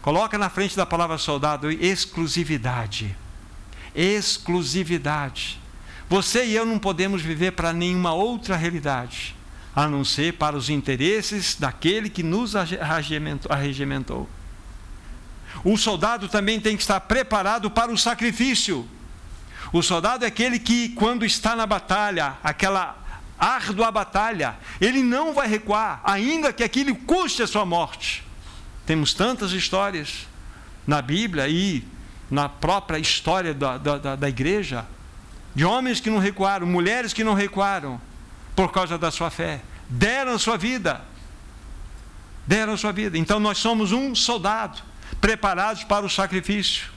[0.00, 3.16] Coloca na frente da palavra soldado exclusividade.
[3.92, 5.60] Exclusividade.
[6.08, 9.35] Você e eu não podemos viver para nenhuma outra realidade
[9.76, 14.26] a não ser para os interesses daquele que nos arregimentou.
[15.62, 18.88] O soldado também tem que estar preparado para o sacrifício.
[19.70, 22.96] O soldado é aquele que, quando está na batalha, aquela
[23.38, 28.24] árdua batalha, ele não vai recuar, ainda que aquilo custe a sua morte.
[28.86, 30.26] Temos tantas histórias
[30.86, 31.84] na Bíblia e
[32.30, 34.86] na própria história da, da, da igreja,
[35.54, 38.00] de homens que não recuaram, mulheres que não recuaram,
[38.56, 39.60] por causa da sua fé.
[39.88, 41.04] Deram sua vida.
[42.46, 43.18] Deram sua vida.
[43.18, 44.82] Então nós somos um soldado,
[45.20, 46.90] preparados para o sacrifício.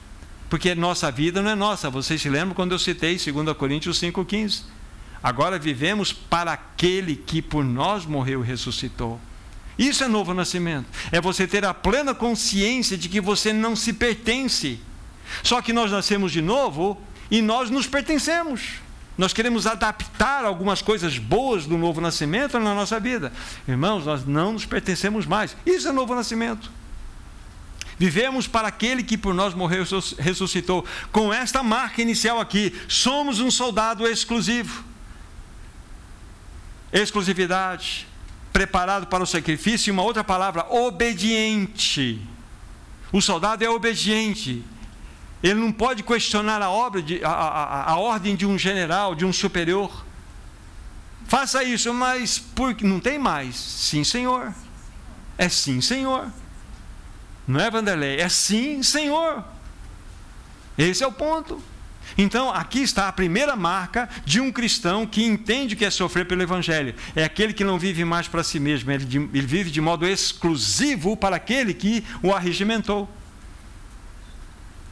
[0.48, 1.90] Porque nossa vida não é nossa.
[1.90, 4.62] Vocês se lembram quando eu citei 2 Coríntios 5,15?
[5.22, 9.20] Agora vivemos para aquele que por nós morreu e ressuscitou.
[9.78, 10.86] Isso é novo nascimento.
[11.12, 14.80] É você ter a plena consciência de que você não se pertence.
[15.42, 17.00] Só que nós nascemos de novo
[17.30, 18.80] e nós nos pertencemos.
[19.20, 23.30] Nós queremos adaptar algumas coisas boas do novo nascimento na nossa vida.
[23.68, 25.54] Irmãos, nós não nos pertencemos mais.
[25.66, 26.72] Isso é novo nascimento.
[27.98, 30.86] Vivemos para aquele que por nós morreu e ressuscitou.
[31.12, 34.82] Com esta marca inicial aqui, somos um soldado exclusivo.
[36.90, 38.08] Exclusividade,
[38.54, 42.26] preparado para o sacrifício, e uma outra palavra, obediente.
[43.12, 44.64] O soldado é obediente.
[45.42, 49.24] Ele não pode questionar a, obra de, a, a, a ordem de um general, de
[49.24, 50.04] um superior.
[51.26, 53.56] Faça isso, mas por, não tem mais.
[53.56, 54.52] Sim, senhor.
[55.38, 56.30] É sim, senhor.
[57.46, 58.20] Não é, Vanderlei?
[58.20, 59.42] É sim, senhor.
[60.76, 61.62] Esse é o ponto.
[62.18, 66.42] Então, aqui está a primeira marca de um cristão que entende que é sofrer pelo
[66.42, 66.94] Evangelho.
[67.14, 71.16] É aquele que não vive mais para si mesmo, ele, ele vive de modo exclusivo
[71.16, 73.08] para aquele que o arregimentou.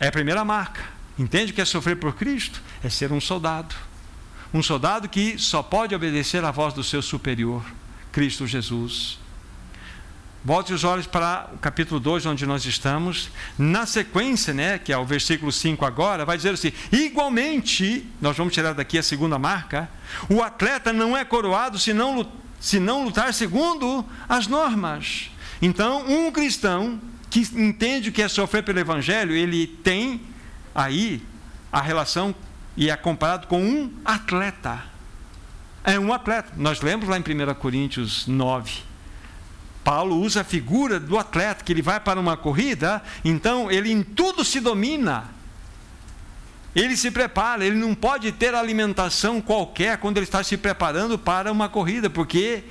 [0.01, 0.82] É a primeira marca.
[1.18, 2.62] Entende o que é sofrer por Cristo?
[2.82, 3.74] É ser um soldado.
[4.55, 7.62] Um soldado que só pode obedecer à voz do seu superior,
[8.12, 9.18] Cristo Jesus.
[10.44, 13.28] Volte os olhos para o capítulo 2, onde nós estamos.
[13.59, 18.55] Na sequência, né, que é o versículo 5 agora, vai dizer assim: igualmente, nós vamos
[18.55, 19.90] tirar daqui a segunda marca,
[20.30, 22.30] o atleta não é coroado se não,
[22.61, 25.30] se não lutar segundo as normas.
[25.61, 27.01] Então, um cristão
[27.31, 30.20] que entende o que é sofrer pelo Evangelho, ele tem
[30.74, 31.22] aí
[31.70, 32.35] a relação
[32.76, 34.83] e é comparado com um atleta.
[35.85, 36.53] É um atleta.
[36.57, 38.83] Nós lemos lá em 1 Coríntios 9.
[39.85, 44.03] Paulo usa a figura do atleta, que ele vai para uma corrida, então ele em
[44.03, 45.24] tudo se domina.
[46.74, 51.51] Ele se prepara, ele não pode ter alimentação qualquer quando ele está se preparando para
[51.51, 52.62] uma corrida, porque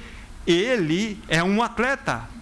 [0.46, 2.37] ele é um atleta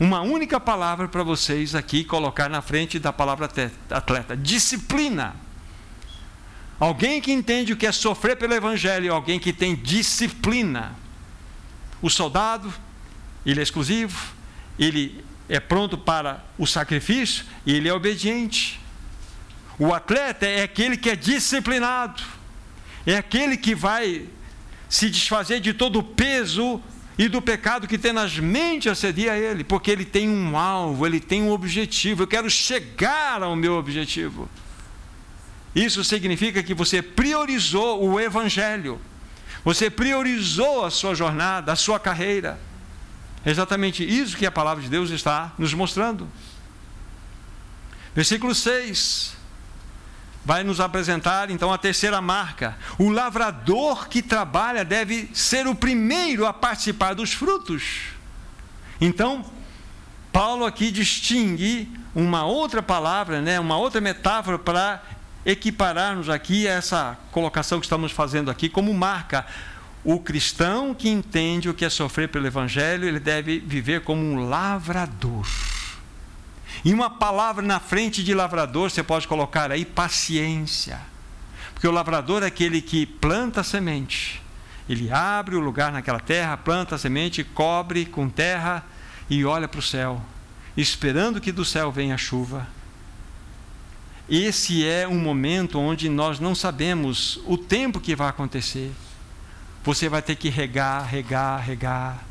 [0.00, 3.50] uma única palavra para vocês aqui colocar na frente da palavra
[3.90, 5.34] atleta: disciplina.
[6.78, 10.94] Alguém que entende o que é sofrer pelo Evangelho, alguém que tem disciplina.
[12.00, 12.72] O soldado,
[13.44, 14.32] ele é exclusivo,
[14.78, 18.80] ele é pronto para o sacrifício e ele é obediente.
[19.76, 22.22] O atleta é aquele que é disciplinado,
[23.04, 24.28] é aquele que vai
[24.88, 26.80] se desfazer de todo o peso
[27.18, 31.42] e do pecado que tenazmente assedia a ele, porque ele tem um alvo, ele tem
[31.42, 32.22] um objetivo.
[32.22, 34.48] Eu quero chegar ao meu objetivo.
[35.74, 39.00] Isso significa que você priorizou o Evangelho,
[39.64, 42.58] você priorizou a sua jornada, a sua carreira.
[43.44, 46.28] É exatamente isso que a palavra de Deus está nos mostrando.
[48.14, 49.37] Versículo 6
[50.48, 52.74] vai nos apresentar então a terceira marca.
[52.98, 58.14] O lavrador que trabalha deve ser o primeiro a participar dos frutos.
[58.98, 59.44] Então,
[60.32, 65.02] Paulo aqui distingue uma outra palavra, né, uma outra metáfora para
[65.44, 69.44] equipararmos aqui essa colocação que estamos fazendo aqui como marca.
[70.02, 74.48] O cristão que entende o que é sofrer pelo evangelho, ele deve viver como um
[74.48, 75.46] lavrador.
[76.84, 81.00] E uma palavra na frente de lavrador, você pode colocar aí paciência.
[81.74, 84.42] Porque o lavrador é aquele que planta a semente.
[84.88, 88.84] Ele abre o lugar naquela terra, planta a semente, cobre com terra
[89.28, 90.22] e olha para o céu,
[90.76, 92.66] esperando que do céu venha a chuva.
[94.28, 98.92] Esse é um momento onde nós não sabemos o tempo que vai acontecer.
[99.84, 102.24] Você vai ter que regar, regar, regar.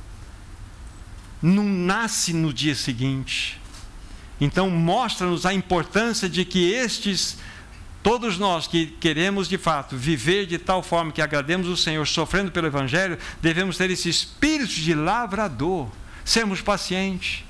[1.42, 3.57] Não nasce no dia seguinte.
[4.40, 7.38] Então, mostra-nos a importância de que estes,
[8.04, 12.52] todos nós que queremos de fato viver de tal forma que agrademos o Senhor, sofrendo
[12.52, 15.90] pelo Evangelho, devemos ter esse espírito de lavrador,
[16.24, 17.44] sermos pacientes.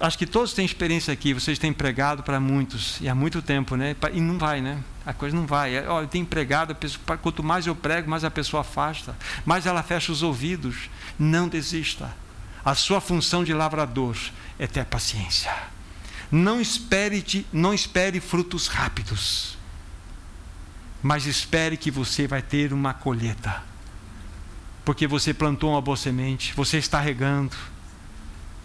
[0.00, 3.76] Acho que todos têm experiência aqui, vocês têm pregado para muitos, e há muito tempo,
[3.76, 3.94] né?
[4.12, 4.82] E não vai, né?
[5.06, 5.76] A coisa não vai.
[5.76, 6.76] É, olha, tem pregado,
[7.22, 10.90] quanto mais eu prego, mais a pessoa afasta, mais ela fecha os ouvidos.
[11.16, 12.10] Não desista.
[12.64, 14.16] A sua função de lavrador
[14.58, 15.54] é ter paciência.
[16.30, 19.58] Não espere, não espere frutos rápidos,
[21.02, 23.62] mas espere que você vai ter uma colheita.
[24.84, 27.56] Porque você plantou uma boa semente, você está regando,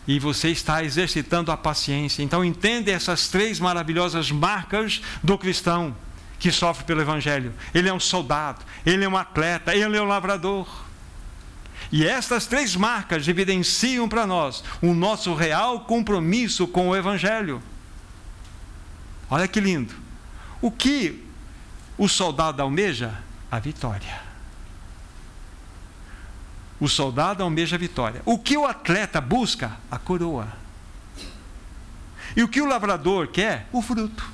[0.07, 2.23] e você está exercitando a paciência.
[2.23, 5.95] Então entende essas três maravilhosas marcas do cristão
[6.39, 7.53] que sofre pelo Evangelho.
[7.73, 10.67] Ele é um soldado, ele é um atleta, ele é um lavrador.
[11.91, 17.61] E estas três marcas evidenciam para nós o nosso real compromisso com o Evangelho.
[19.29, 19.93] Olha que lindo.
[20.61, 21.23] O que
[21.97, 23.13] o soldado almeja?
[23.51, 24.21] A vitória.
[26.79, 28.21] O soldado almeja a vitória.
[28.23, 29.77] O que o atleta busca?
[29.89, 30.47] A coroa.
[32.35, 33.67] E o que o lavrador quer?
[33.71, 34.25] O fruto.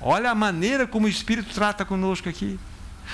[0.00, 2.58] Olha a maneira como o Espírito trata conosco aqui.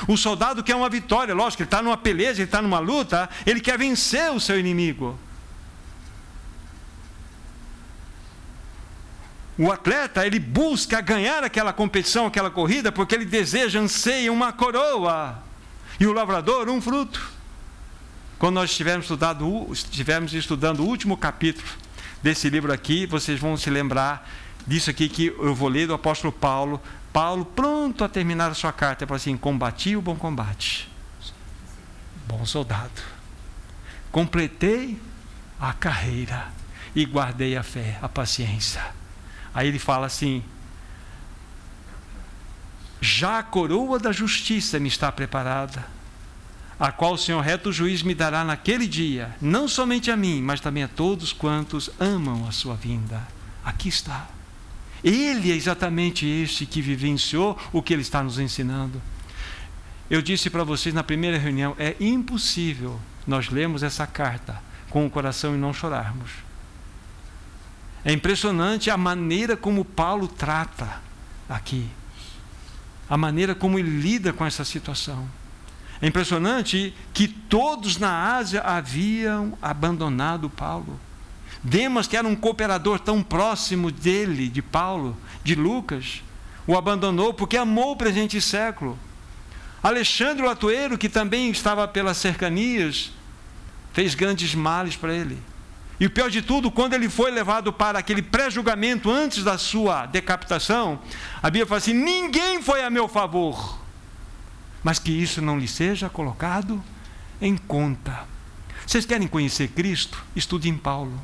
[0.07, 3.61] O soldado quer uma vitória, lógico, ele está numa peleja, ele está numa luta, ele
[3.61, 5.18] quer vencer o seu inimigo.
[9.59, 15.42] O atleta, ele busca ganhar aquela competição, aquela corrida, porque ele deseja, anseia uma coroa.
[15.99, 17.32] E o lavrador, um fruto.
[18.38, 21.66] Quando nós estivermos estudando, estivermos estudando o último capítulo
[22.22, 24.28] desse livro aqui, vocês vão se lembrar
[24.66, 26.78] disso aqui que eu vou ler do apóstolo Paulo,
[27.16, 30.86] Paulo, pronto a terminar a sua carta, ele fala assim: combati o bom combate,
[32.26, 33.00] bom soldado,
[34.12, 35.00] completei
[35.58, 36.48] a carreira
[36.94, 38.84] e guardei a fé, a paciência.
[39.54, 40.44] Aí ele fala assim:
[43.00, 45.86] já a coroa da justiça me está preparada,
[46.78, 50.60] a qual o Senhor reto juiz me dará naquele dia, não somente a mim, mas
[50.60, 53.26] também a todos quantos amam a sua vinda.
[53.64, 54.36] Aqui está.
[55.07, 59.00] Ele é exatamente este que vivenciou o que ele está nos ensinando.
[60.11, 65.11] Eu disse para vocês na primeira reunião: é impossível nós lermos essa carta com o
[65.11, 66.32] coração e não chorarmos.
[68.04, 71.00] É impressionante a maneira como Paulo trata
[71.48, 71.88] aqui,
[73.09, 75.28] a maneira como ele lida com essa situação.
[76.02, 80.98] É impressionante que todos na Ásia haviam abandonado Paulo.
[81.66, 86.22] Demas, que era um cooperador tão próximo dele, de Paulo, de Lucas,
[86.64, 88.96] o abandonou porque amou o presente século.
[89.82, 93.10] Alexandre o Atueiro, que também estava pelas cercanias,
[93.92, 95.36] fez grandes males para ele.
[95.98, 100.06] E o pior de tudo, quando ele foi levado para aquele pré-julgamento antes da sua
[100.06, 101.00] decapitação,
[101.42, 103.76] a Bíblia fala assim: ninguém foi a meu favor,
[104.84, 106.80] mas que isso não lhe seja colocado
[107.42, 108.24] em conta.
[108.86, 110.22] Vocês querem conhecer Cristo?
[110.36, 111.20] Estude em Paulo.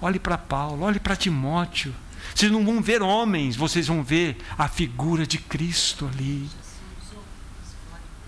[0.00, 1.94] Olhe para Paulo, olhe para Timóteo.
[2.34, 6.48] Vocês não vão ver homens, vocês vão ver a figura de Cristo ali.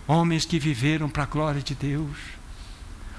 [0.07, 2.17] Homens que viveram para a glória de Deus.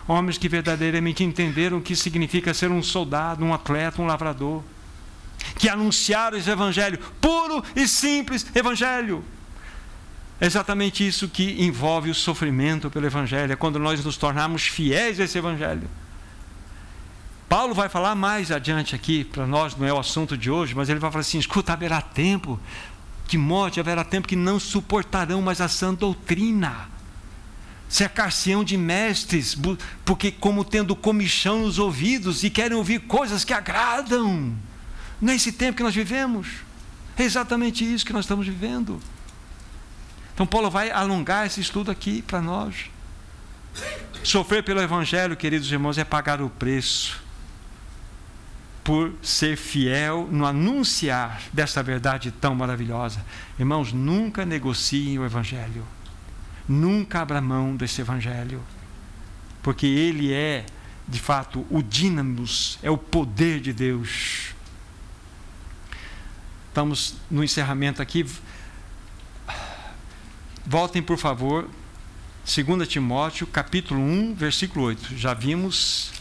[0.07, 4.63] Homens que verdadeiramente entenderam o que significa ser um soldado, um atleta, um lavrador.
[5.57, 9.23] Que anunciaram esse evangelho, puro e simples evangelho.
[10.39, 15.19] É exatamente isso que envolve o sofrimento pelo evangelho, é quando nós nos tornamos fiéis
[15.19, 15.89] a esse evangelho
[17.49, 20.89] Paulo vai falar mais adiante aqui, para nós não é o assunto de hoje, mas
[20.89, 22.59] ele vai falar assim: escuta, haverá tempo
[23.25, 26.89] de morte, haverá tempo que não suportarão mais a sã doutrina.
[27.87, 29.57] Cercar-se-ão de mestres,
[30.03, 34.53] porque como tendo comichão nos ouvidos e querem ouvir coisas que agradam.
[35.21, 36.47] Nesse tempo que nós vivemos.
[37.17, 38.99] É exatamente isso que nós estamos vivendo.
[40.33, 42.91] Então Paulo vai alongar esse estudo aqui para nós.
[44.21, 47.26] Sofrer pelo Evangelho, queridos irmãos, é pagar o preço
[48.87, 53.21] por ser fiel no anunciar dessa verdade tão maravilhosa.
[53.59, 55.85] Irmãos, nunca negociem o Evangelho.
[56.65, 58.63] Nunca abra mão desse Evangelho.
[59.61, 60.65] Porque ele é,
[61.05, 64.55] de fato, o dínamos, é o poder de Deus.
[66.69, 68.25] Estamos no encerramento aqui.
[70.65, 71.67] Voltem, por favor,
[72.45, 75.17] 2 Timóteo, capítulo 1, versículo 8.
[75.17, 76.13] Já vimos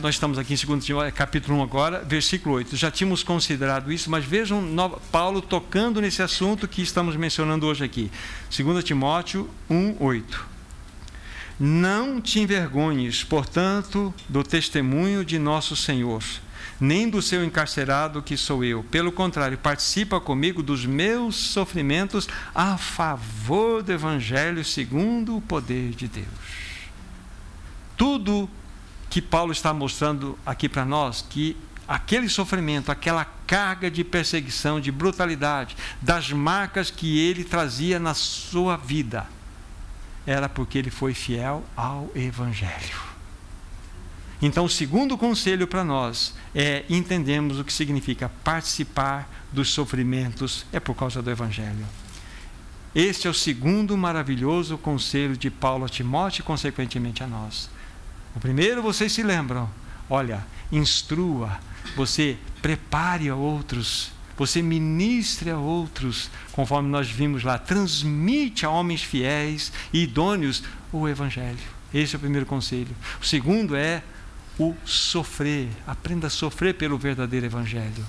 [0.00, 2.74] nós estamos aqui em 2 Timóteo, capítulo 1 agora, versículo 8.
[2.74, 4.64] Já tínhamos considerado isso, mas vejam
[5.12, 8.10] Paulo tocando nesse assunto que estamos mencionando hoje aqui.
[8.56, 10.46] 2 Timóteo 1, 8.
[11.60, 16.22] Não te envergonhes, portanto, do testemunho de nosso Senhor,
[16.80, 18.82] nem do seu encarcerado que sou eu.
[18.84, 26.08] Pelo contrário, participa comigo dos meus sofrimentos a favor do Evangelho segundo o poder de
[26.08, 26.26] Deus.
[27.98, 28.48] Tudo
[29.14, 31.56] que Paulo está mostrando aqui para nós que
[31.86, 38.76] aquele sofrimento, aquela carga de perseguição, de brutalidade, das marcas que ele trazia na sua
[38.76, 39.24] vida,
[40.26, 42.98] era porque ele foi fiel ao Evangelho.
[44.42, 50.80] Então, o segundo conselho para nós é entendermos o que significa participar dos sofrimentos, é
[50.80, 51.86] por causa do Evangelho.
[52.92, 57.72] Este é o segundo maravilhoso conselho de Paulo a Timóteo e, consequentemente, a nós.
[58.34, 59.70] O primeiro, vocês se lembram,
[60.10, 61.58] olha, instrua,
[61.96, 69.02] você prepare a outros, você ministre a outros, conforme nós vimos lá, transmite a homens
[69.02, 71.58] fiéis e idôneos o Evangelho.
[71.92, 72.94] Esse é o primeiro conselho.
[73.20, 74.02] O segundo é
[74.58, 78.04] o sofrer, aprenda a sofrer pelo verdadeiro Evangelho.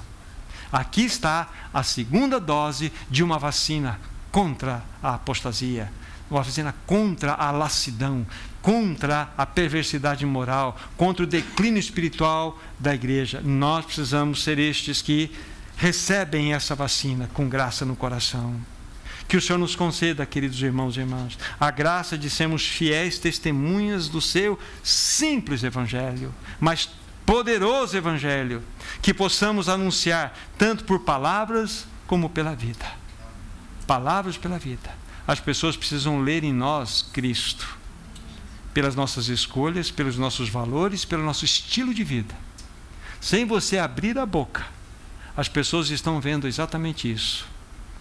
[0.72, 4.00] Aqui está a segunda dose de uma vacina
[4.32, 5.92] contra a apostasia,
[6.30, 8.26] uma vacina contra a lassidão,
[8.62, 13.42] contra a perversidade moral, contra o declínio espiritual da igreja.
[13.44, 15.32] Nós precisamos ser estes que
[15.78, 18.56] recebem essa vacina com graça no coração.
[19.28, 24.08] Que o Senhor nos conceda, queridos irmãos e irmãs, a graça de sermos fiéis testemunhas
[24.08, 26.90] do seu simples evangelho, mas
[27.26, 28.62] poderoso evangelho,
[29.02, 32.86] que possamos anunciar tanto por palavras como pela vida.
[33.88, 35.05] Palavras pela vida.
[35.28, 37.78] As pessoas precisam ler em nós Cristo
[38.74, 42.36] pelas nossas escolhas, pelos nossos valores, pelo nosso estilo de vida.
[43.22, 44.66] Sem você abrir a boca,
[45.36, 47.48] as pessoas estão vendo exatamente isso.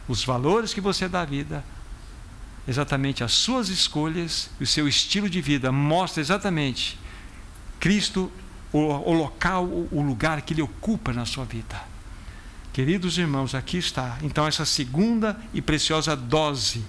[0.06, 1.64] Os valores que você dá à vida,
[2.68, 6.98] exatamente as suas escolhas, o seu estilo de vida mostra exatamente
[7.80, 8.32] Cristo,
[8.72, 11.80] o, o local, o lugar que ele ocupa na sua vida.
[12.72, 14.18] Queridos irmãos, aqui está.
[14.22, 16.84] Então, essa segunda e preciosa dose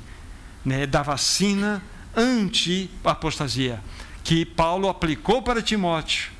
[0.66, 1.82] né, da vacina
[2.16, 3.80] anti-apostasia,
[4.24, 6.32] que Paulo aplicou para Timóteo,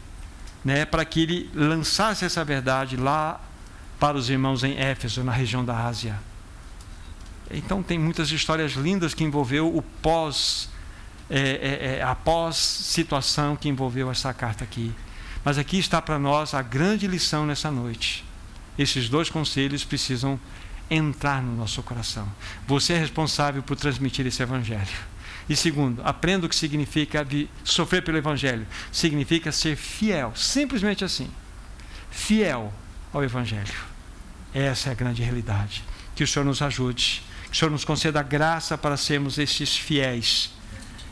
[0.64, 3.40] né, para que ele lançasse essa verdade lá
[4.00, 6.20] para os irmãos em Éfeso, na região da Ásia.
[7.52, 10.70] Então tem muitas histórias lindas que envolveu o pós,
[11.30, 14.92] é, é, é, a pós-situação que envolveu essa carta aqui.
[15.44, 18.26] Mas aqui está para nós a grande lição nessa noite.
[18.78, 20.40] Esses dois conselhos precisam
[20.90, 22.28] entrar no nosso coração.
[22.68, 25.16] Você é responsável por transmitir esse evangelho.
[25.48, 27.26] E segundo, aprenda o que significa
[27.64, 28.66] sofrer pelo Evangelho.
[28.92, 31.30] Significa ser fiel, simplesmente assim.
[32.10, 32.74] Fiel
[33.14, 33.74] ao Evangelho.
[34.54, 35.84] Essa é a grande realidade.
[36.16, 37.22] Que o Senhor nos ajude.
[37.46, 40.52] Que o Senhor nos conceda graça para sermos esses fiéis.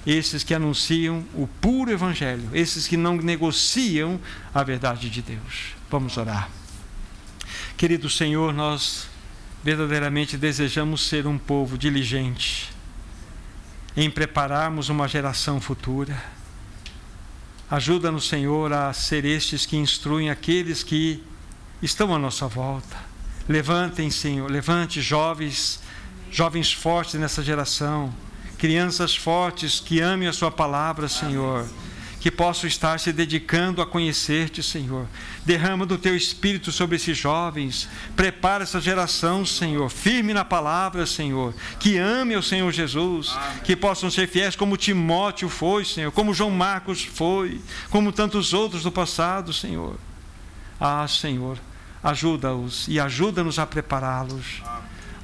[0.05, 2.49] Esses que anunciam o puro Evangelho.
[2.53, 4.19] Esses que não negociam
[4.51, 5.75] a verdade de Deus.
[5.91, 6.49] Vamos orar.
[7.77, 9.12] Querido Senhor, nós
[9.63, 12.69] verdadeiramente desejamos ser um povo diligente
[13.95, 16.21] em prepararmos uma geração futura.
[17.71, 21.23] Ajuda-nos, Senhor, a ser estes que instruem aqueles que
[21.81, 22.97] estão à nossa volta.
[23.47, 25.79] Levantem, Senhor, levante jovens,
[26.31, 28.13] jovens fortes nessa geração,
[28.57, 31.67] crianças fortes que amem a Sua palavra, Senhor
[32.23, 35.07] que possam estar se dedicando a conhecer-te, Senhor.
[35.45, 37.89] Derrama do teu espírito sobre esses jovens.
[38.15, 41.53] Prepara essa geração, Senhor, firme na palavra, Senhor.
[41.81, 43.33] Que ame o Senhor Jesus.
[43.35, 43.59] Amém.
[43.65, 46.13] Que possam ser fiéis como Timóteo foi, Senhor.
[46.13, 47.59] Como João Marcos foi.
[47.89, 49.97] Como tantos outros do passado, Senhor.
[50.79, 51.57] Ah, Senhor,
[52.01, 54.63] ajuda-os e ajuda-nos a prepará-los.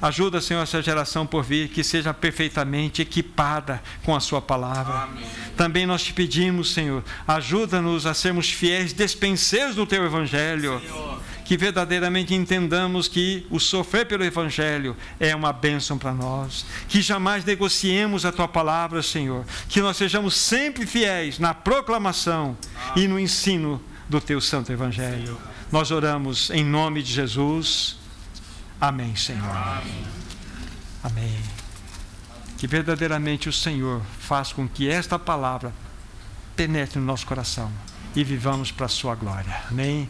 [0.00, 5.02] Ajuda, Senhor, essa geração por vir que seja perfeitamente equipada com a Sua palavra.
[5.02, 5.24] Amém.
[5.56, 10.80] Também nós te pedimos, Senhor, ajuda-nos a sermos fiéis despenseiros do Teu Evangelho.
[10.80, 11.20] Senhor.
[11.44, 16.64] Que verdadeiramente entendamos que o sofrer pelo Evangelho é uma bênção para nós.
[16.88, 19.44] Que jamais negociemos a Tua palavra, Senhor.
[19.68, 22.56] Que nós sejamos sempre fiéis na proclamação
[22.92, 23.04] Amém.
[23.04, 25.26] e no ensino do Teu Santo Evangelho.
[25.26, 25.40] Senhor.
[25.72, 27.99] Nós oramos em nome de Jesus.
[28.80, 29.44] Amém, Senhor.
[29.44, 30.06] Amém.
[31.02, 31.42] Amém.
[32.56, 35.72] Que verdadeiramente o Senhor faz com que esta palavra
[36.56, 37.70] penetre no nosso coração
[38.14, 39.62] e vivamos para a sua glória.
[39.70, 40.08] Amém.